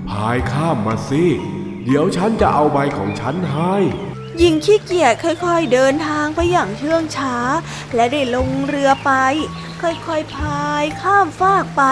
[0.09, 1.25] พายข้ามมาสิ
[1.83, 3.75] เดี๋ยวฉันจะเอาใบของฉันให้
[4.37, 7.35] หญิงขี้เกียจค่อยๆเดินทางไปอย่างเชื่องช้า
[7.95, 9.11] และได้ลงเรือไป
[9.81, 11.83] ค่อยๆพายข้ามฟากไป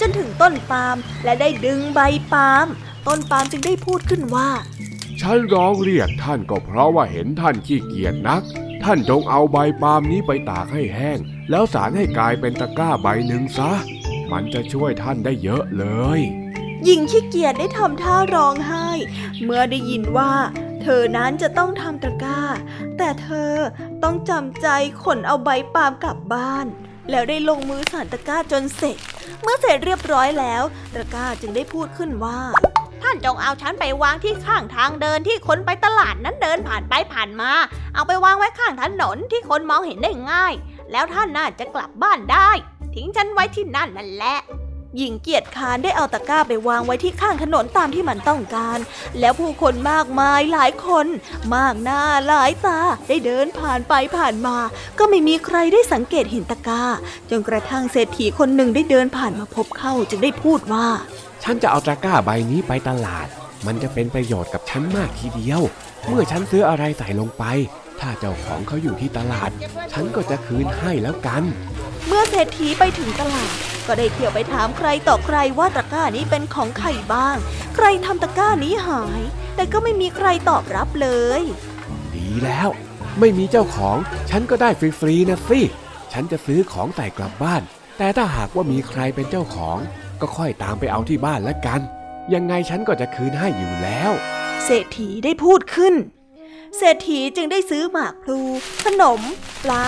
[0.00, 2.00] จนถึงต้นปาล์มและได้ดึงใบ
[2.32, 2.66] ปาล์ม
[3.06, 4.50] ต้นปาล์มจึงได้พูดขึ้นว่า
[5.20, 8.42] ฉันร้องเรียกท่านก็เพราะว่าเห็นท่านขี้เกียจนัก
[8.88, 11.18] ท่านจงเอาใบปาล์มนี้ไปตากให้แห้ง
[11.50, 13.72] แล้วสารให้กลายเป็นตะกร้าใบหนึ่งซะ
[14.32, 15.84] มันจะช่วยท่านได้เยอะเล
[16.18, 16.20] ย
[16.84, 18.88] หญิงขี้เกียจได้ทำท่าร้องไห้
[19.42, 20.32] เมื่อได้ยินว่า
[20.82, 22.40] เธอนั้นจะต้องทำตะกร้า
[22.98, 23.52] แต่เธอ
[24.02, 24.68] ต้องจำใจ
[25.02, 26.66] ขนเอาใบปาล์มกลับบ้าน
[27.10, 28.96] แล้วได้ลงมือสานตะกร้าจนเสร็จ
[29.42, 30.62] เมื่อเสร็จเรียบร้อยแล้ว
[30.94, 32.38] ตะกร้าจึงได้พูดขึ้นว่า
[33.02, 37.50] ท่านจงเอาฉันไปวางที่ข้างทางเดินที่คนไปตลาดนั้นเดินผ่านไปผ่านมา
[37.94, 40.54] เอาไปวางไว้ข้างถนนที่คนมองเห็นได้ง่าย
[40.92, 42.50] แล้วท่านน่าจะกลับบ้านได้
[42.94, 44.38] ทิ้งฉันไว้ที่นั่นนั่นแหละ
[44.96, 48.78] หญิงเกียรติคานได้เอาตะกร้าไปวางไว้ที่ข้างถนนตามที่มันต้องการ
[49.20, 51.06] แล้วผู้คนมากมายหลายคน
[51.54, 54.56] มากหน้าหลายตาได้เดินผ่านไปผ่านมา
[54.98, 56.84] ก็ไม่มีใครได้สังเกตเห็นตะกร้า
[57.30, 60.88] จนกระทั่งเศรษฐีคนหนึ่งได้เดินผ่านมาพบเข้าจึงได้พูดว่า
[61.46, 63.26] ฉันจะเอาตะกร้าใบนี้ไปตลาด
[63.66, 65.60] มันจะเป็นประโยชน์กับฉันมากทีเดียว
[66.08, 67.44] เมื่อฉันซื้ออะไรใส่ลงไป
[68.00, 69.50] ถ้าเจ้าของเขาอยู่ที่ตลาด
[69.92, 71.42] ฉันก็จะคืนให้แล้วกัน
[72.06, 73.54] เมื่อเศรษฐีไปถึงตลาด
[73.86, 77.36] ก็ได้เที่ยวไปถามใครต่อใครว่าตะกร้านี้เป็นของใครบ้าง
[77.76, 79.22] ใครทำตะกร้านี้หาย
[79.56, 81.08] แต่ก็ไม่มีใครตอบรับเล
[81.40, 81.42] ย
[82.14, 82.68] ดีแล้ว
[83.20, 83.96] ไม่มีเจ้าของ
[84.30, 85.60] ฉันก็ได้ฟรีๆนะสิ
[86.12, 87.62] ฉันจะซื้อของใส่กลับบ้าน
[87.98, 89.78] แต่ถ้าหากว่ามีใครเป็นเจ้าของ
[90.24, 91.80] ก็ค่อยตามไปเอาที่บ้านละกัน
[92.34, 94.12] ยังไงฉันก็จะคืนให้อยู่แล้ว
[94.64, 95.94] เศรษฐีได้พูดขึ้น
[96.76, 98.40] เศรษฐีจึงได้ซื้อหมากพลู
[98.84, 99.20] ขนม
[99.64, 99.86] ปลา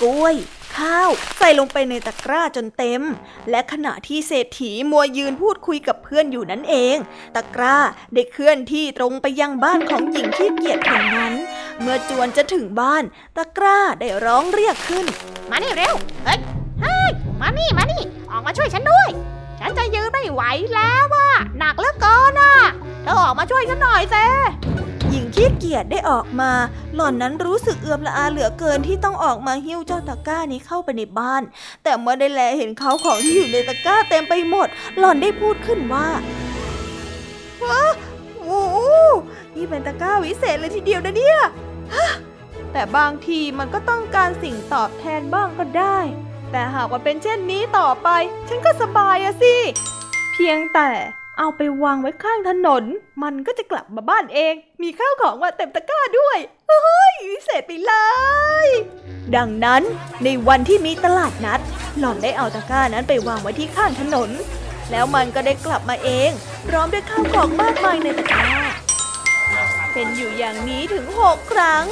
[0.00, 0.34] กล้วย
[0.76, 3.02] ข้าว ใส่ลงไปในตะกร้าจนเต็ม
[3.50, 6.96] และขณะที่เศรษฐีมัวยืนพูดคุยกับเพื่อนอยู่นั่นเอง
[7.34, 7.76] ตะกร้า
[8.14, 11.34] ได้เคลื่อนที่ตรงไปยังบ้านของหญิงที่เกียจคนนั้น
[11.80, 13.04] เมื่อจวนจะถึงบ้าน
[13.36, 15.06] ตะกร้าได้ร้องเรียกขึ้น
[15.50, 16.38] มานี่เร็ว เฮ้ย
[16.80, 19.08] เฮ้ยมานี่ มานี่ ออกมาช่วยฉันด้วย
[19.60, 20.42] ฉันจะยืนไม่ไหว
[20.74, 22.54] แล้วว่าหนักเหลือเกินอะ
[23.02, 24.16] เธอออกมาช่วยฉันหน่อยเซ
[25.10, 26.50] หญิงขี้เกียจได้ออกมา
[26.94, 31.42] หล่อนนั้นรู้สึกเอือมละอาเหลือเกินที่ต้องออกมาหิ้วเจ้าตะกร้านี้เข้าไปในบ้าน
[31.82, 34.68] แต่เมื่อได้แลเห็นเขาของที่อยู่ในตะกร้าเต็มไปหมด
[34.98, 36.08] หล่อนได้พูดขึ้นว่า
[37.68, 37.82] ว้า
[38.44, 38.78] โอ้โห
[39.56, 41.38] นี่เป็นตะกร้าวิเศษเลยทีเดียวนะเนี่ย
[41.94, 42.08] ฮะ
[42.72, 45.98] แต่บางทีมันก็ต้องการสิ่งตอบแทนบ้างก็ได้
[46.52, 48.08] แต่หากว่าเป็นเช่นนี้ต่อไป
[48.48, 49.56] ฉันก็สบายอะสิ
[50.32, 50.90] เพียงแต่
[51.38, 52.84] เอาไปวางไว้ข้างถนน
[53.22, 57.92] มันก็จะกลับมาบ้านเอง มีข้าวของมาเต็มตะกร้าด้วยเฮ้ยวิเศษไปเล
[58.66, 58.68] ย
[59.36, 59.82] ดังนั้น
[60.24, 61.60] ในวันที่มีตลาดนัด
[61.98, 64.30] หล่อนได้เอาตะกร้านั้นไปวางไว้ที่ข้างถนน
[64.90, 66.30] แล้วมันก็ได้กลับมาเอง
[66.68, 68.44] พร้อมด้วยข้าวของมากมายในตะกร้า
[69.92, 71.84] เป็นอยู่อย่างนี้ถึงหกครั้ง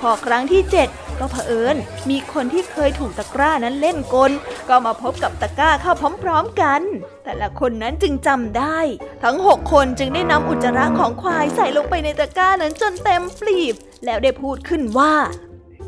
[0.00, 0.88] พอครั้งที่เจ็ด
[1.20, 1.76] ก็เผอิญ
[2.10, 4.32] มีคนที่เคยถูกตะกร้านั้นเล่นกล
[4.68, 6.80] ก็มาพบกับตะกร้าเข้าพร้อมๆกัน
[7.24, 8.78] แต่ละคนนั้นจึงจำได้
[9.24, 13.74] ทั้งหกคนจึงได้นำอุจจาระของควายใส่ลงไปในตะกร้านั้นจนเต็มปลีบ
[14.04, 15.14] แล้วได้พูดขึ้นว่า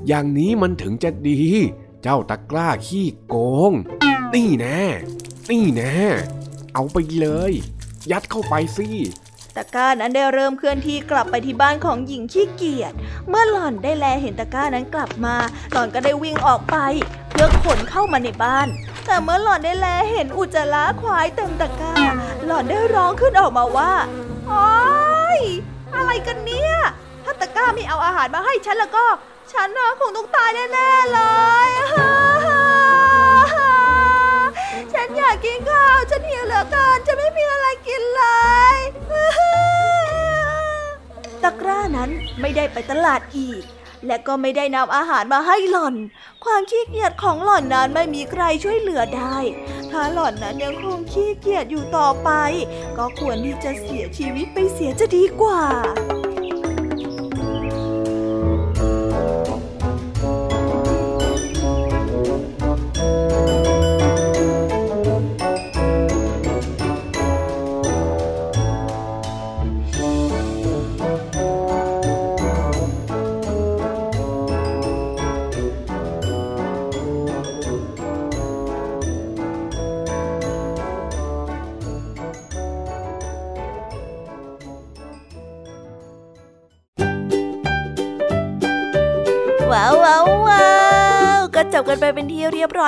[0.07, 1.43] อย่างนี้มันถึงจะดี
[2.03, 3.37] เจ้าตะกร้าขี้โก
[3.71, 3.73] ง
[4.35, 4.83] นี่แน่
[5.51, 5.97] นี่แน่
[6.75, 7.53] เอาไปเลย
[8.11, 8.89] ยัดเข้าไปสิ
[9.57, 12.93] ตะกร้านั้นได้เริ่มเคลื่อนที่กลับไปที่บ้านของหญิงขี้เกียจ
[13.29, 15.37] เมื่อหล่อนได้แลเห็นตะกร้านั้นกลับมา
[15.73, 16.77] หล่อนก็ได้วิ่งออกไป
[17.31, 18.69] เพื่อขนเข้ามาในบ้าน
[19.07, 21.95] แต่เมื่อหล่อนได้แลเห็นอุจจาระควายเต็มตะกร้า
[22.45, 23.93] หล่อนได้ร้องขึ้นออกมาว่า
[24.47, 24.69] โอ๊
[25.39, 25.41] ย
[25.95, 26.75] อะไรกันเนี่ย
[27.25, 29.07] ถ้าตะกร้าไม่เอาอาหารมาให้ฉันแล้วก็
[29.53, 31.21] ฉันนะคงต้องตายแน่ๆเล
[31.69, 31.71] ย
[34.93, 38.23] ฉันอยากกินข้าว ฉันหิวเหลือเกินจะไม่มีอะไรกินเล
[38.75, 38.77] ย
[41.43, 43.63] ตะกร้านั้นไม่ได้ไปตลาดอีก
[44.07, 45.95] และก็ไม่ได้นำอาหารมาให้หล่อน
[46.45, 49.37] ความขี้เกียจของหล่อนนั้นไม่มีใครช่วยเหลือได้
[49.91, 52.31] ถ้าหล่อนนั้นยังคงขี้เกียจอยู่ต่อไป
[52.97, 55.63] ก็ควรที่จะเสียชีวิตไปเสียจะดีกว่า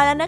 [0.08, 0.27] ที่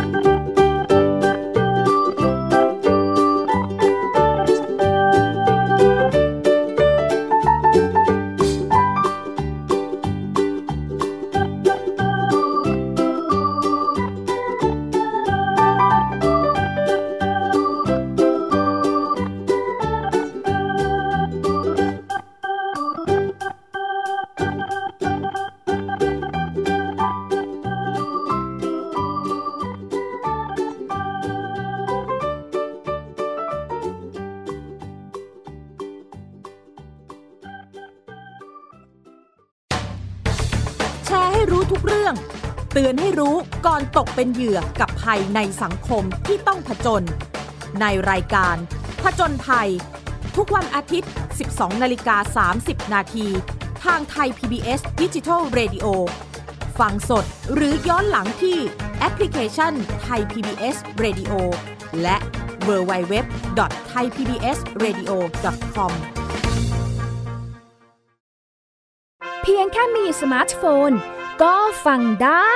[44.21, 47.03] เป็นเหยื่อกับภัยในสังคมที่ต้องผจญ
[47.81, 48.55] ในรายการ
[49.03, 49.69] ผจญภัย
[50.35, 51.11] ทุกวันอาทิตย์
[51.45, 53.27] 12 นาฬิกา 30 นาที
[53.83, 55.85] ทางไทย PBS d i g i ดิจิ Radio
[56.79, 58.57] ฟังสดหรือย้อนหลังที่
[58.99, 61.31] แอปพลิเคชันไทย PBS Radio
[62.01, 62.17] และ
[62.67, 63.15] w w w
[63.89, 65.11] t h a i PBS Radio
[65.75, 65.91] com
[69.41, 70.91] เพียงแค่มีสมาร์ทโฟน
[71.43, 71.55] ก็
[71.85, 72.55] ฟังได้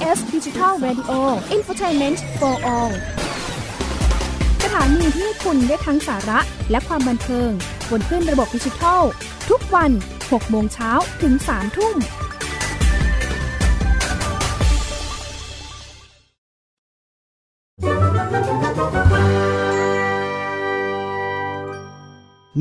[0.00, 0.04] เม
[2.10, 2.92] นต์ for all
[4.64, 6.38] สถานีที่คุณได้ทั้งสาระ
[6.70, 7.50] และความบันเทิง
[7.90, 9.02] บนขึ้นระบบดิจิทัล
[9.50, 9.90] ทุกวัน
[10.22, 10.90] 6 โมงเช้า
[11.22, 11.96] ถึง 3 ทุ่ม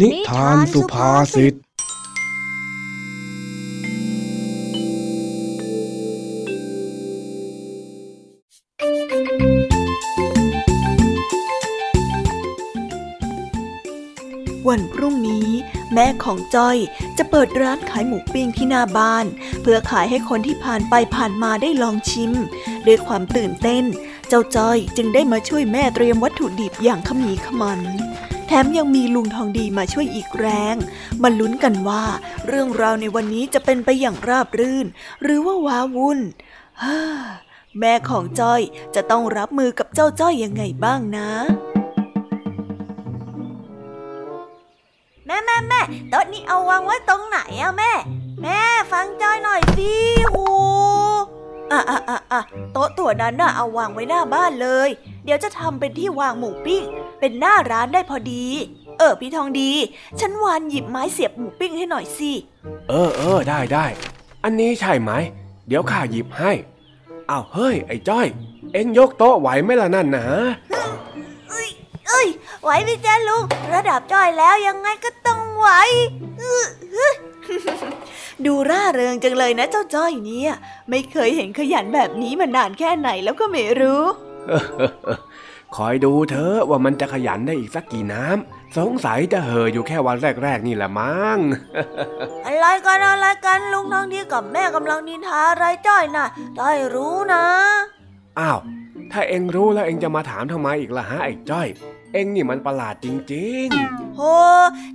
[0.02, 1.54] นิทานสุภาษิต
[16.00, 16.78] แม่ของจ้อย
[17.18, 19.26] จะเปิดร้านขายหมูปิ้งที่หน้าบ้าน
[19.62, 22.32] เพื่อขายให้คนที่ผ่านไปผ่านมาได้ลองชิม
[22.88, 23.84] ด้วยความตื่นเต้น
[24.28, 27.80] เจ้าจ้อยจึงได้มาช่วยแม่เตรียมวัตถุดิบอย่างขมีขมัน
[28.48, 30.76] แถมยังมีลุงทองดีมาช่วยอีกแรง
[31.22, 32.04] มาลุ้นกันว่า
[32.48, 34.88] เรื่องราวในวันนี้จะเป็นไปอย่างราบรื่น
[35.22, 36.20] หรือว่าว้าวุ่น
[37.80, 38.62] แม่ของจ้อย
[38.96, 41.30] จะต้องรับมือกับเจ้าจ้อยยังไงบ้างนะ
[45.28, 47.92] แม่แม่แม่โต๊ะนี้เอาวางไว้ตรงไหนอะแม่
[48.42, 48.60] แม่
[48.92, 49.94] ฟังจอยหน่อยสิ
[50.34, 50.46] หู
[51.72, 52.42] อะอะอะอะ
[52.74, 54.90] โต๊ะตัวนั้นน่ะเอาวางไว้หน้าบ้านเลย
[55.24, 56.84] เดี๋ยวจะทำเป็นที่วางหมูปิ้ง
[57.20, 58.46] เป็นหน้าร้านได้พอดี
[58.98, 59.72] เออพี่ทองดี
[60.20, 62.32] ฉันวานหยิบไม้เสียบหมูปิ้งให้หน่อยสิ
[62.90, 63.86] เออเออได้ได้
[64.44, 65.12] อันนี้ใช่ไหม
[65.68, 66.52] เดี๋ยวข้าหยิบให้
[67.30, 68.28] อ้าวเฮ้ยไอ้จ้อย
[68.74, 70.26] เอ็งยกโต๊ะไหวไหมล่ะนั่นนะ
[72.08, 72.28] เอ้ย
[72.64, 73.44] ไหวไหมจ๊ะลุง
[73.74, 75.68] ระดับจ้อยแล้วยังไงก็ต้องไหว
[76.42, 77.14] อื้ออื้อ
[78.46, 80.54] ดูร่าเริงจังเลยนะเจ้าจ้อยเนี่ย
[80.90, 84.04] ไม่เคยเห็นขยันแบบนี้มานานแค่ไหนแล้วก็ไม่รู้
[85.76, 91.40] คอยดูเธอะว่ามันจะขยันได้อีกสักกี่น้ำสงสัยจะเห่ออยู่แค่วันแรกๆนี่แหละมั้ง
[92.46, 96.28] อะไรกันอะไรกันลุงทองดีกับแม่กำลังนินทาอะไรจ้อยน่ะ
[96.60, 97.44] จ้อยรู้นะ
[98.40, 98.60] อ้าว
[99.12, 101.68] ถ้าเอ็งรู้แล้วเอ็งจะมาถามทำไมอีกล่ะฮะไอ้จ้อย
[102.14, 103.68] เอ็งนี่มันประหลาดจริง
[104.16, 104.22] โห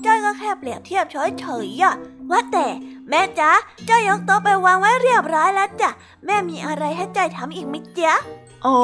[0.04, 1.94] จ้อยก็แค่เปรียบเทียบเฉยๆอะ
[2.30, 2.66] ว่าแต่
[3.08, 3.52] แม่จ๊ะ
[3.88, 5.90] จ้อยยกโต๊ะไปวางไว้เรียบร้อยแล้วจ้ะ
[6.24, 8.14] แม่มีอะไรให้จ้อยทำอีกไหมจ๊ะ
[8.66, 8.78] อ๋อ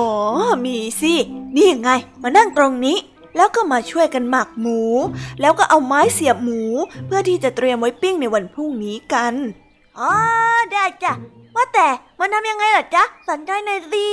[0.65, 1.15] มีสิ
[1.57, 1.91] นี่ไง
[2.23, 2.99] มานั่งตรงนี้
[3.37, 4.81] แล้วก็มาช่วยกันหมักหมู
[5.41, 6.63] แล้วก็เอาไม้เสียบหมู
[7.07, 9.35] เพื่อที่จะเตรียมไว้ปิ้งในวันพรุ่งนี้กัน
[9.99, 10.13] อ๋อ
[10.73, 11.13] ได้จ้ะ
[11.55, 11.89] ว่าแต่
[12.21, 14.07] มันทำยังไงล่ะจ๊ะสนใจหน่อยสิ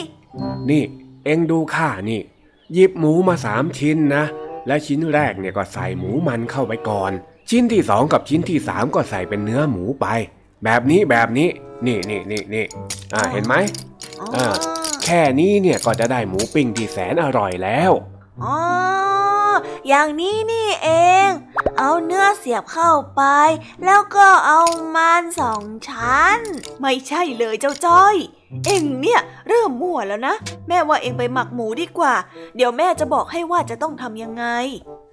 [0.00, 0.82] ๆนี่
[1.24, 2.20] เอ็งดูข้านี่
[2.72, 4.24] หยิบหมูมาสามชิ้นนะ
[4.66, 7.12] และชิ้นแรกเนี่ยก็ใส่หมูมันเข้าไปก่อน
[7.50, 10.06] ชิ้นที่สองกับชิ้นที่สามก็ใส่เป็นเนื้อหมูไป
[10.64, 11.48] แบบนี้แบบนี้
[11.86, 12.66] นี่นี่นี่นี่
[13.14, 13.54] อ่าเห็นไหม
[14.20, 14.54] อ๋ออ่า
[15.04, 17.92] แค่นี้เนี่ยก็จะได้หมูปิ้งที่แสนอร่อยแล้ว
[18.44, 18.56] อ๋อ
[19.88, 20.88] อย่างนี้นี่เอ
[21.28, 21.30] ง
[21.78, 23.22] เอาเนื้อเสียบเข้าไป
[23.84, 24.60] แล้วก็เอา
[24.94, 26.38] มันสองชั้น
[26.80, 28.16] ไม่ใช่เลยเจ้าจ้อย
[28.64, 30.34] เอ็งเนี่ยเริ่มมั่วแล้วนะ
[30.68, 32.14] แม่ว่าเอ็งไปหมักหมูดีกว่า
[32.56, 34.44] เดี๋ยวแม่จะบอกให้ว่าจะต้องทำยังไง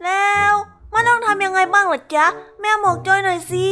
[0.03, 0.53] แล้ว
[0.93, 2.25] มันต้องทำยังไงบ้างล่ะจ๊ะ
[2.61, 3.67] แม่บอกจ้อยหน่อยสิ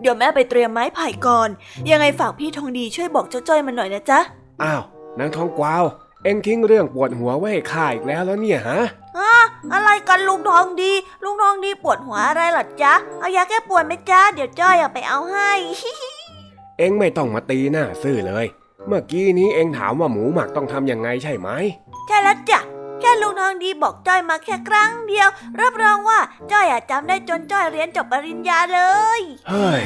[0.00, 1.48] เดี๋ยวแม่ไปเตรียมไม้ไผ่ก่อน
[1.90, 4.20] ยังไงฝากพี่ทองดีช่วยบอกเจ้าจ้อยมันหน่อยนะจ๊ะ
[4.62, 4.82] อ้าว
[5.18, 5.84] นางทองกวาว
[6.24, 8.80] เอ็งทิ้งเรื่องปวดหัวไว้ให้ข้าอีกแล้วแล้วเนี่ยฮะ
[9.18, 9.34] ฮะ
[9.72, 10.92] อะไรกันลุงทองดี
[11.24, 15.52] ลุงทองดีปวดหัวอะไรล่ะจ๊ะ เอายาแก้ปวดไหมจ๊ะ เดี๋ยวจ้อยเอาไปเอาให้
[16.78, 18.46] เอ็งไม่ต้องมาตีหน้าซื่อเลย
[18.88, 21.48] เมื่อกี้นี้เอ็งถามว่าหมูหมักต้องทำยังไงใช่ไหม
[22.06, 22.60] ใช่แล้วจ้ะ
[23.00, 25.28] แค่ลุงทองดีบอกจ้อยมาแค่ครั้งเดียว
[25.60, 26.18] รับรองว่า
[26.52, 28.80] จ้อยอะจำได้จนจ้อยเรียนจบปริญญาเล
[29.18, 29.82] ย เฮ้ย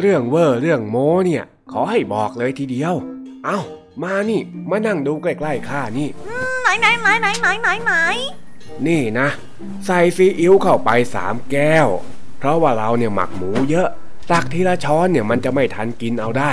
[0.00, 2.94] เรื่องเวอร์เรื่องโม้เนี่ย ขอให้บอกเลยทีเดียว
[3.44, 3.58] เอ้า
[4.02, 4.40] มานี่
[4.70, 6.08] มานั่งดูใกล้ๆข้านี่
[6.62, 7.92] ไหนไหนไหนไหนไหนไหนไหน
[8.86, 9.28] นี่นะ
[9.86, 11.88] ใส่ซีอิ๊วเข้าไปสามแก้ว
[12.38, 13.88] เพราะว่าเราเนี่ยหมักหมูเยอะ
[14.30, 16.52] ตักทีละช้อนเนี่ยมันจะไม่ทันกินเอาได้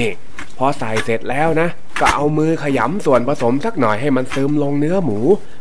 [0.00, 0.12] นี่
[0.56, 1.68] พอใส่เสร็จแล้วนะ
[2.00, 5.18] ก็เอามือขยำส่วนผสมสักหน่อยให้มันซึมลงเนื้อหมู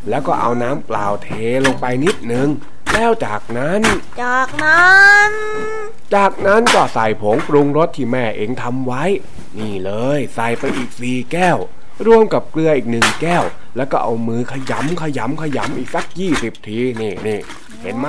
[0.09, 1.29] แล้วก็เอาน้ำเปล่าเท
[1.65, 2.47] ลงไปนิดนึง
[2.95, 3.81] แล้วจากนั้น
[4.23, 5.31] จากนั้น
[6.15, 9.03] จากนั้นก็ใส่ผงปรุงรสที่แม่เองทำไว้
[9.57, 11.57] นี่เลยใส่ไปอีกสี่แก้ว
[12.05, 13.43] รวมกับเกลืออีกหนึ่งแก้ว
[13.77, 17.39] แล้วก็เอามือขยำขยำขยำอีกสักยี่สิบทีนี่นี่
[17.83, 18.07] เห็นไหม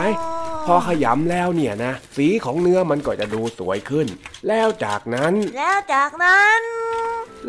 [0.66, 4.06] พอขยำแล้วเนี่ยนะ สีของเนื้อมันก็จะดูสวยขึ้น
[4.48, 6.62] แล้วจากนั้น แล้วจากนั้น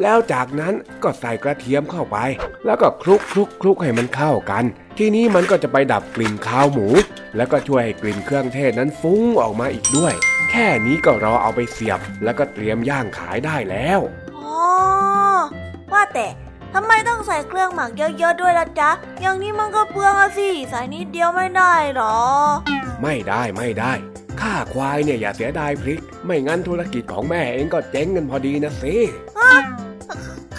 [0.01, 2.17] แล้วจากนั้นก็ใส่กระเทียมเข้าไป
[2.65, 4.63] แล้วก็คลุกคลุกคลุกให้มันเข้ากัน
[4.97, 6.87] ทีนี้มันก็จะไปดับกลิ่นคาวหมู
[7.35, 10.13] แล้วก็ช่วยให้กลิ่นเครื่องเทศนั้นฟุ้งออกมาอีกด้วย
[10.51, 13.99] แค่นี้ก็รอเอาไปเสียบ แล้วก็เตรียมย่างขายได้แล้ว
[14.37, 14.57] อ๋อ
[15.93, 16.27] ว่าแต่
[16.73, 18.91] ทำไมต้องใส่เครื่องหมักเยอะๆด้วยล่ะจ๊ะ
[19.21, 22.17] อย่างนี้มันก็เปลืองอะสิ ใส่นิดเดียวไม่ได้หรอ
[23.01, 23.93] ไม่ได้ไม่ได้
[24.41, 28.95] ข้าควายเนี่ยอย่าเสียดายพริก ไม่งั้นธุรกิจของแม่เองก็เจ๊งกันพอดีนะสิ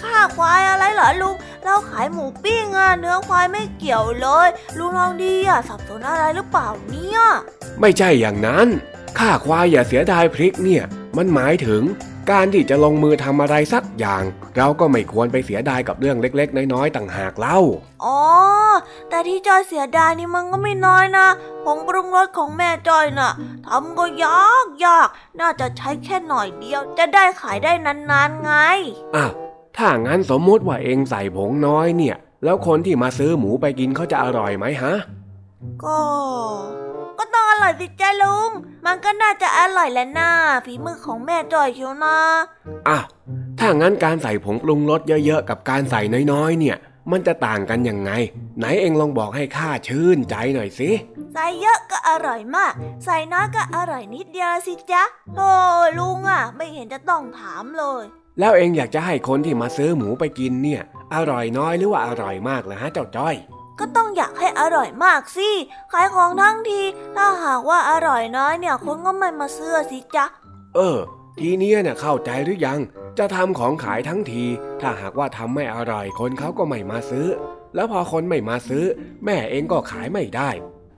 [0.01, 1.35] ข้าควายอะไรเหรอลุง
[1.65, 7.21] เราขายหมูปิ้งอะเนื้อควายไม่เกี่ยวเลย ลุงลองดีอะสับสนอะไรหรือเปล่าเนี่ย
[7.81, 8.67] ไม่ใช่อย่างนั้น
[9.19, 10.83] ข้าควายอย่าเสียดายพริกเนี่ย
[11.17, 11.83] มันหมายถึง
[12.31, 14.23] การที่จะลงมือทำอะไรสักอย่าง
[14.57, 17.59] เราก็ไม่ควรไปเสียดายกับเรื่องเล็ก ๆ น้อยๆต่างหากเล่า
[18.03, 18.17] อ๋อ
[19.09, 21.27] แต่ที่จอยเสียดายนี่มันก็ไม่น้อยนะ
[21.63, 23.31] ผงปรุงรสของแม่จอยน่ะ
[23.67, 25.07] ทำก็ยากยาก
[25.39, 28.51] น่าจะใช้แค่หน่อยเดียว จะได้ขายได้นานๆไง
[29.15, 29.31] อ้าว
[29.77, 34.93] ถ้างั้นสมมติว่าเองใส่ผงน้อยเนี่ย แล้วคนที่มาซื้อหมูไปกินเขาจะอร่อยไหมฮะ
[35.83, 35.99] ก็
[37.17, 38.49] ก็ต้องอร่อยสิจ้าลุง
[38.85, 40.31] มันก็น่าจะอร่อยแหละน่า
[40.65, 42.17] ฝีมือของแม่จอยเชียวนะ
[42.87, 43.05] อ้าว
[43.59, 46.01] ถ้างั้นการใส่ผงปรุงรสเยอะๆกับการใส่
[46.31, 46.77] น้อยๆเนี่ย
[47.11, 48.11] มันจะต่างกันยังไง
[48.57, 50.89] ไหนเองลองบอกให้ข้าชื่นใจหน่อยสิ
[51.33, 52.73] ใส่เยอะก็อร่อยมาก
[53.05, 55.03] ใส่น้อยก็อร่อยนิดเดียวสิจ๊ะ
[55.35, 55.51] โธ่
[55.99, 58.03] ลุงอะ ไม่เห็นจะต้องถามเลย
[58.39, 60.81] แล้วเองอยากจะให้คนที่มาซื้อหมูไปกินเนี่ย
[61.13, 63.35] อร่อยน้อยหรือว่าอร่อยมากล่ะฮะเจ้าจ้อย
[63.79, 65.49] ก็ต้องอยากให้อร่อยมากสิ
[65.91, 66.81] ขายของทั้งที
[67.15, 70.25] ถ้าหากว่าอร่อยน้อยเนี่ยคนก็ไม่มาซื้อสิจ๊ะ
[70.75, 70.97] เออ
[71.39, 72.79] ทีเนี้ยเนี่ยเข้าใจหรือยัง
[73.17, 74.43] จะทำของขายทั้งที
[74.81, 77.27] ถ้าหากว่าทำไม่อร่อยคนเขาก็ไม่มาซื้อ
[77.75, 78.83] แล้วพอคนไม่มาซื้อ
[79.25, 80.49] แม่เองก็ขายไม่ได้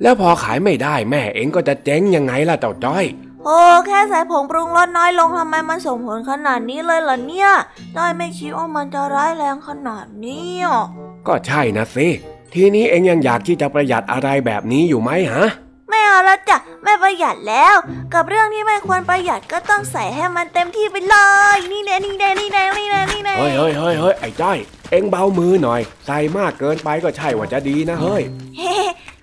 [0.02, 3.06] แล้วพอขายไม่ได้ แม่เองก็จะเจ๊งยังไงล่ะเจ้าจ้อย
[3.46, 7.52] โอ้แค่ใส่ผงปรุงรสน้อยลงทำไมมันส่งผลขนาดนี้เลยเหรอเนี่ย
[7.96, 10.84] ได้ไม่คิดว่ามันจะร้ายแรงขนาดนี้อะ
[11.28, 12.08] ก็ใช่นะสิ
[12.54, 15.46] ทีนี้เองยังอยากที่จะประหยัดอะไรแบบนี้อยู่ไหมฮะ
[15.90, 17.76] ไม่เอาแล้วจ้ะ ไม่ประหยัดแล้ว
[18.14, 21.16] กับเรื่องที่ไม่ควรประหยัดก็ต้องใส่ให้มันเต็มที่ไปเล
[21.56, 24.58] ย นี่แน่นี่แน่นี่แน่นี่แน่นี่แน่เฮ้ยเฮ้ยเฮ้ยเฮ้ยไอ้จ้อย
[24.92, 28.22] เองเบามือหน่อย ใส่มากเกินไปก็ใช่ว่าจะดีนะเฮ้ย
[28.58, 28.74] เฮ้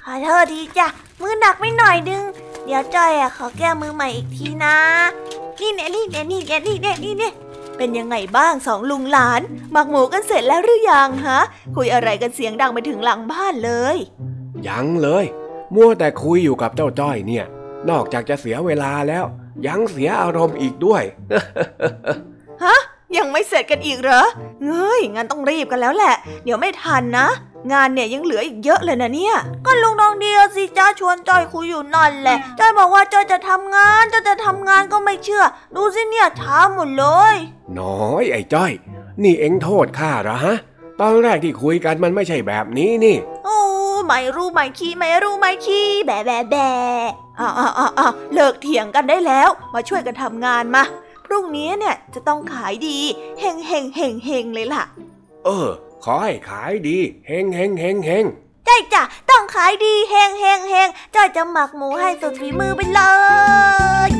[0.04, 0.86] ขอโทษทีจ้ะ
[1.20, 2.22] มือหนักไม่หน่อยนึง
[2.64, 4.76] เดี๋ยวจ้อยอะขอแก้มือใหม่อีกทีนะ
[5.60, 7.30] นี่แน่นี่แน่นี่แน่นี่แน่นี่แน่
[7.76, 9.40] เป็นยังไงบ้างสองลุงหลาน
[9.72, 11.40] หมักหมูกันเสร็จแล้วหรือยังฮะ
[11.76, 13.96] คุยอะไรกันเสียงดังไปถึงหลังบ้านเลย
[14.68, 15.24] ยังเลย
[15.74, 17.44] มัวแต่คุยอยู่กับเจ้าจ้อยเนี่ย
[17.90, 19.24] นอกจากจะเสียเวลาแล้ว
[19.66, 21.02] ยังเสียอารมณ์อีกด้วย
[22.64, 22.78] ฮะ
[23.16, 24.22] ยังไม่เสร็จกันอีกเหรอ
[24.62, 26.14] เฮ้ยงั้นต้องรีบกันแล้วแหละ
[26.44, 27.28] เดี๋ยวไม่ทันนะ
[27.72, 35.44] งานเนี่ยยังเหลืออีกเยอะเลยนะเนี่ย ก็ลุงน้องเดียวสิจ้าชวนจอยคุยอยู่นั่นแหละ จอยบอกว่าจอยจะทำงานจอยจะทำงานก็ไม่เชื่อ
[35.76, 37.34] ดูสิเนี่ยช้าหมดเลย
[37.78, 38.72] น้อยไอ้จ้อย
[39.22, 40.56] นี่เอ็งโทษข้าเหรอฮะ
[41.00, 43.58] ตอนแรกที่คุยกันมันไม่ใช่แบบนี้นี่ โอ้
[44.06, 46.70] ไม่รู้ไม่ขี้ไม่รู้ไม่ขี้แบะแบะแบะ
[47.40, 50.84] อ้าวอ้าวอ้าวอ้าวเลิกเถียงกันได้แล้ว มาช่วยกันทำงานมา
[51.26, 52.98] พรุ่งนี้เนี่ยจะต้องขายดี
[53.40, 54.82] เฮงเฮงเฮงเฮงเลยล่ะ
[55.44, 55.68] เออ
[56.04, 58.24] ขอให้ขายดีเฮงเฮงเฮงเฮง
[58.66, 63.00] ใช่จ้ะต้องขายดีเฮงเฮงเฮงจอยจะหมักหมูให้สุดฝีมือไปเล
[64.08, 64.10] ย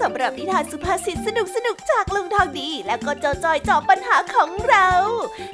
[0.00, 4.88] สำหรับนิทานสุภาษิตสนุกสนุกจากลุงทองดี แล้วก็เจ้าจอยจอบปัญหาของเรา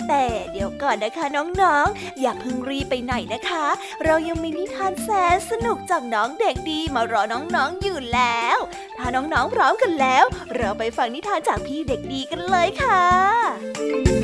[0.09, 3.66] แต่เดี๋ยวก่อนนะคะน้องๆ อย่าเพิ่งรีบไปไหนนะคะ
[4.05, 8.59] เรายังมีนิทานแสนสนุกจากน้องเด็กดีมารอน้องๆอยู่แล้ว
[8.99, 10.24] ถ้าน้องๆพร้อมกันแล้ว
[10.57, 14.23] เราไปฟังนิทานจากพี่เด็กดีกันเลยค่ะ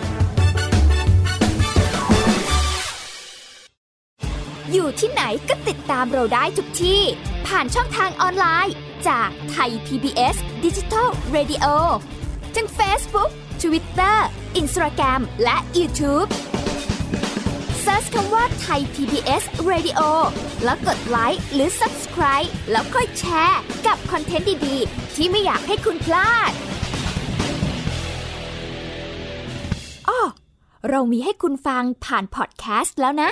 [4.71, 7.01] อยู่ที่ไหนก็ติดตามเราได้ทุกที่
[7.47, 8.75] ผ่านช่องทางออนไลน์
[9.07, 11.65] จากไทย PBS Digital Radio
[12.55, 14.17] ทั้ง Facebook Twitter
[14.61, 16.29] Instagram และ YouTube
[17.83, 20.01] Search คำว่าไทย PBS Radio
[20.63, 26.51] แล้วกดไลค์หรือ Subscribe แล้วค่อยแชร์ กับคอนเทนต์ดี ๆ ที่ไม่อยากให้คุณพลาด
[30.09, 30.19] อ้อ
[30.89, 33.31] เรามีให้คุณฟังผ่านพอดแคสต์แล้วนะ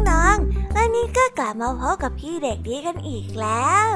[0.71, 3.89] ๆวันนี้ก็กลับมาพบกับพี่เด็กดีกันอีกแล้ว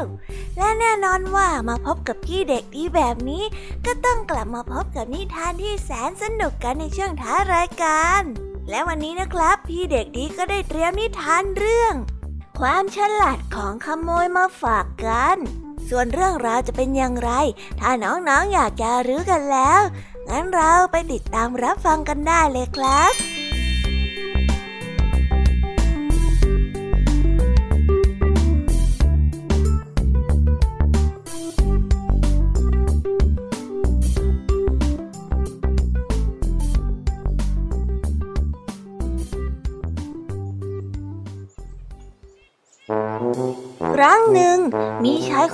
[0.58, 3.44] และแน่นอนว่ามาพบกับพี่เด็กดีแบบนี้
[3.86, 8.22] ก็ต้องกลับมาพบกับนิทานที่แสนสนุกกันในช่วงท้ายรายการ
[8.70, 11.94] และวันนี้นะครับ พี่เด็กดีก็ได้เตรียมนิทานเรื่อง
[12.60, 15.38] ความฉลาดของขโมยมาฝากกัน
[15.90, 17.32] ส่วนเรื่องราวจะเป็นอย่างไร
[17.80, 19.82] ถ้าน้องๆออยากจะรู้กันแล้ว
[20.30, 23.35] งั้นเราไปติดตามรับฟังกันได้เลยครับ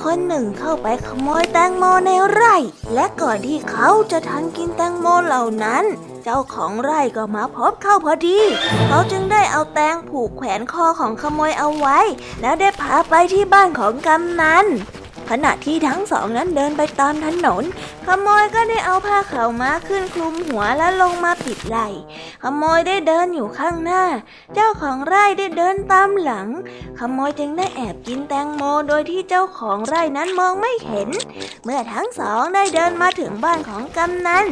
[0.03, 2.55] คนหนึ่งเข้าไปขโมยแตงโมในไร่
[2.93, 5.83] และก่อนที่เขาจะทันกินแตงโมเหล่านั้น
[6.23, 8.39] เจ้าของไร่ก็มาพบเข้าพอดี
[8.87, 11.99] เขาจึงได้เอาแตงผูกแขวนคอของขโมยเอาไว้
[12.41, 14.65] แล้วได้พาไปที่บ้านของกำนัน
[15.29, 17.63] ขณะที่ทั้งสองนั้นเดินไปตามถนน
[18.07, 21.87] ขโมยก็ได้เอาผ้าขาวม้าขึ้นคลุมหัวแล้วลงมาปิดไหล่
[22.43, 24.03] ขโมยได้เดินอยู่ข้างหน้า
[24.53, 26.47] เจ้าของไร่ได้เดินตามหลัง
[26.99, 31.09] ขโมยจึงได้แอบกินแตงโมโดยที่เจ้าของไร่นั้นมองไม่เห็น
[31.63, 34.45] เมื่อทั้งสองได้เดินมาถึงบ้านของกำนัน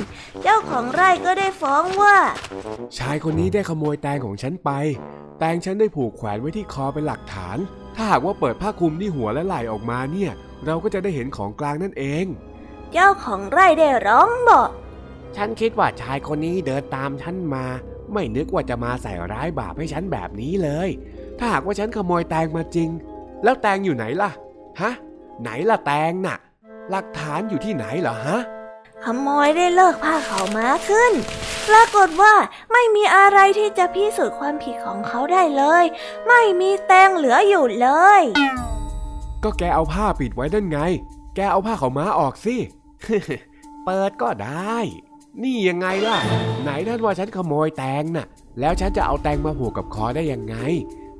[0.43, 2.17] เจ้าของไร่ก็ได้ฟ้องว่า
[2.97, 4.69] ชายคนนี้ได้ขโมยแตงของฉันไป
[5.39, 7.57] แตงฉันได้ผูกแขวนไว้ที่คอเป็นหลักฐาน
[7.95, 10.31] ถ้าหากว่าเปิดผ้าคลุมที่หัวและไหล่ออกมาเนี่ย
[10.65, 12.25] เราก็จะได้เห็นของกลางนั่นเอง
[12.91, 14.69] เจ้าของไร่ได้ร้องบอก
[15.35, 17.65] ฉันคิดว่าชายคนนี้เดินตามฉันมา
[18.13, 20.89] ไม่นึกว่าจะมาใส่ร้ายบาปให้ฉันแบบนี้เลย
[21.39, 22.89] ถ้าหากว่าฉันขโมยแตงมาจริง
[23.43, 24.31] แล้วแตงอยู่ไหนล่ะ
[24.81, 24.91] ฮะ
[25.41, 26.37] ไหนล่ะแตงน่ะ
[26.89, 28.39] หลักฐานอยู่ที่ไหนเหรอฮะ
[29.03, 31.13] ขโมยได้เลิกผ้าเขาม้าขึ้น
[31.67, 32.33] ปรากฏว่า
[32.71, 35.85] ไม่มีอะไรที่จะพิสูจน์ความผิดของเขาได้เลย
[36.27, 37.89] ไม่มีแตงเหลืออยู่เล
[38.19, 38.21] ย
[39.43, 40.79] ก็แกเอาผ้าปิดไว้ด้านไง
[41.35, 42.55] แกเอาผ้าขาม้าออกสิ
[43.85, 44.77] เปิดก็ได้
[45.43, 46.17] นี่ยังไงล่ะ
[46.61, 48.25] ไหนท่านว่าฉันขโมยแตงน่ะ
[48.59, 50.55] แล้วฉันจะเอาแตงมาผูกกับคอได้ยังไง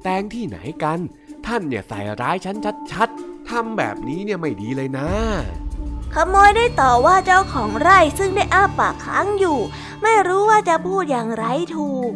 [0.03, 0.99] แตงที่ไหนกัน
[1.45, 2.55] ท่านเนี่ยใส่ร้ายฉัน
[2.91, 5.09] ชัดๆทำแบบนี้เนี่ยไม่ดีเลยนะ
[6.15, 9.59] ขโมยได้ต่อว่าเจ้าของไร่ซึ่งได้อ้าปากค้างอยู่
[10.01, 11.45] ไม่รู้ว่าจะพูดอย่างไร
[11.75, 12.11] ถูก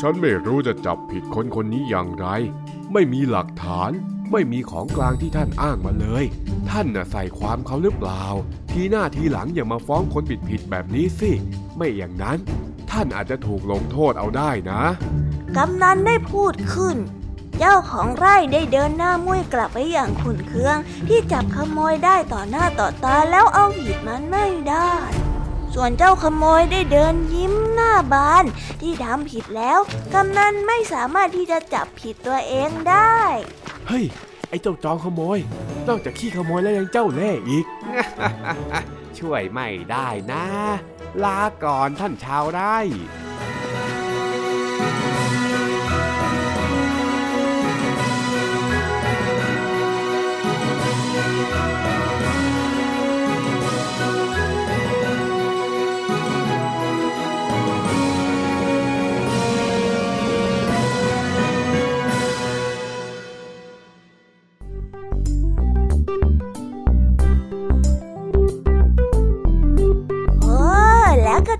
[0.00, 2.26] ฉันไม่รู้จะจับผิดคนคนนี้อย่างไร
[2.92, 3.90] ไม่มีหลักฐาน
[4.32, 6.24] ไม่มีของกลางที่ท่านอ้างมาเลย
[6.70, 8.24] ท่านน่ะใส่ความเขาหรือเปล่า
[8.70, 11.30] ทีหน้าทีหลังอย่ามาฟ้องคนผิดผิดแบบนี้สิ
[11.76, 12.38] ไม่อย่างนั้น
[12.90, 14.82] ท่านอาจจะถูกลงโทษเอาได้นะ
[15.56, 16.96] กำนันได้พูดขึ้น
[17.58, 20.76] เจ้าของไร่ได้เดินหน้ามุ่ยกลับไปอย่างขุนเคือง
[21.08, 24.92] ที่จับขโมยได้ต่อหน้าต่อตาแล้วเอาผิดมันไม่ได้
[25.74, 28.44] ส่วนเจ้าขโมยได้เดินยิ้มหน้าบาน
[28.80, 29.78] ที่ทำผิดแล้ว
[30.14, 33.18] กำนันไม่สามารถที่จะจับผิดตัวเองได้
[33.88, 34.04] เฮ้ย
[34.48, 35.38] ไอ้เจ้าจองขโมย
[35.88, 37.66] นอกจากขี้ขโมยแล้วยังเจ้าเล่ห์อีก
[39.18, 40.44] ช่วยไม่ได้นะ
[41.24, 42.76] ลาก่อนท่านชาวไร่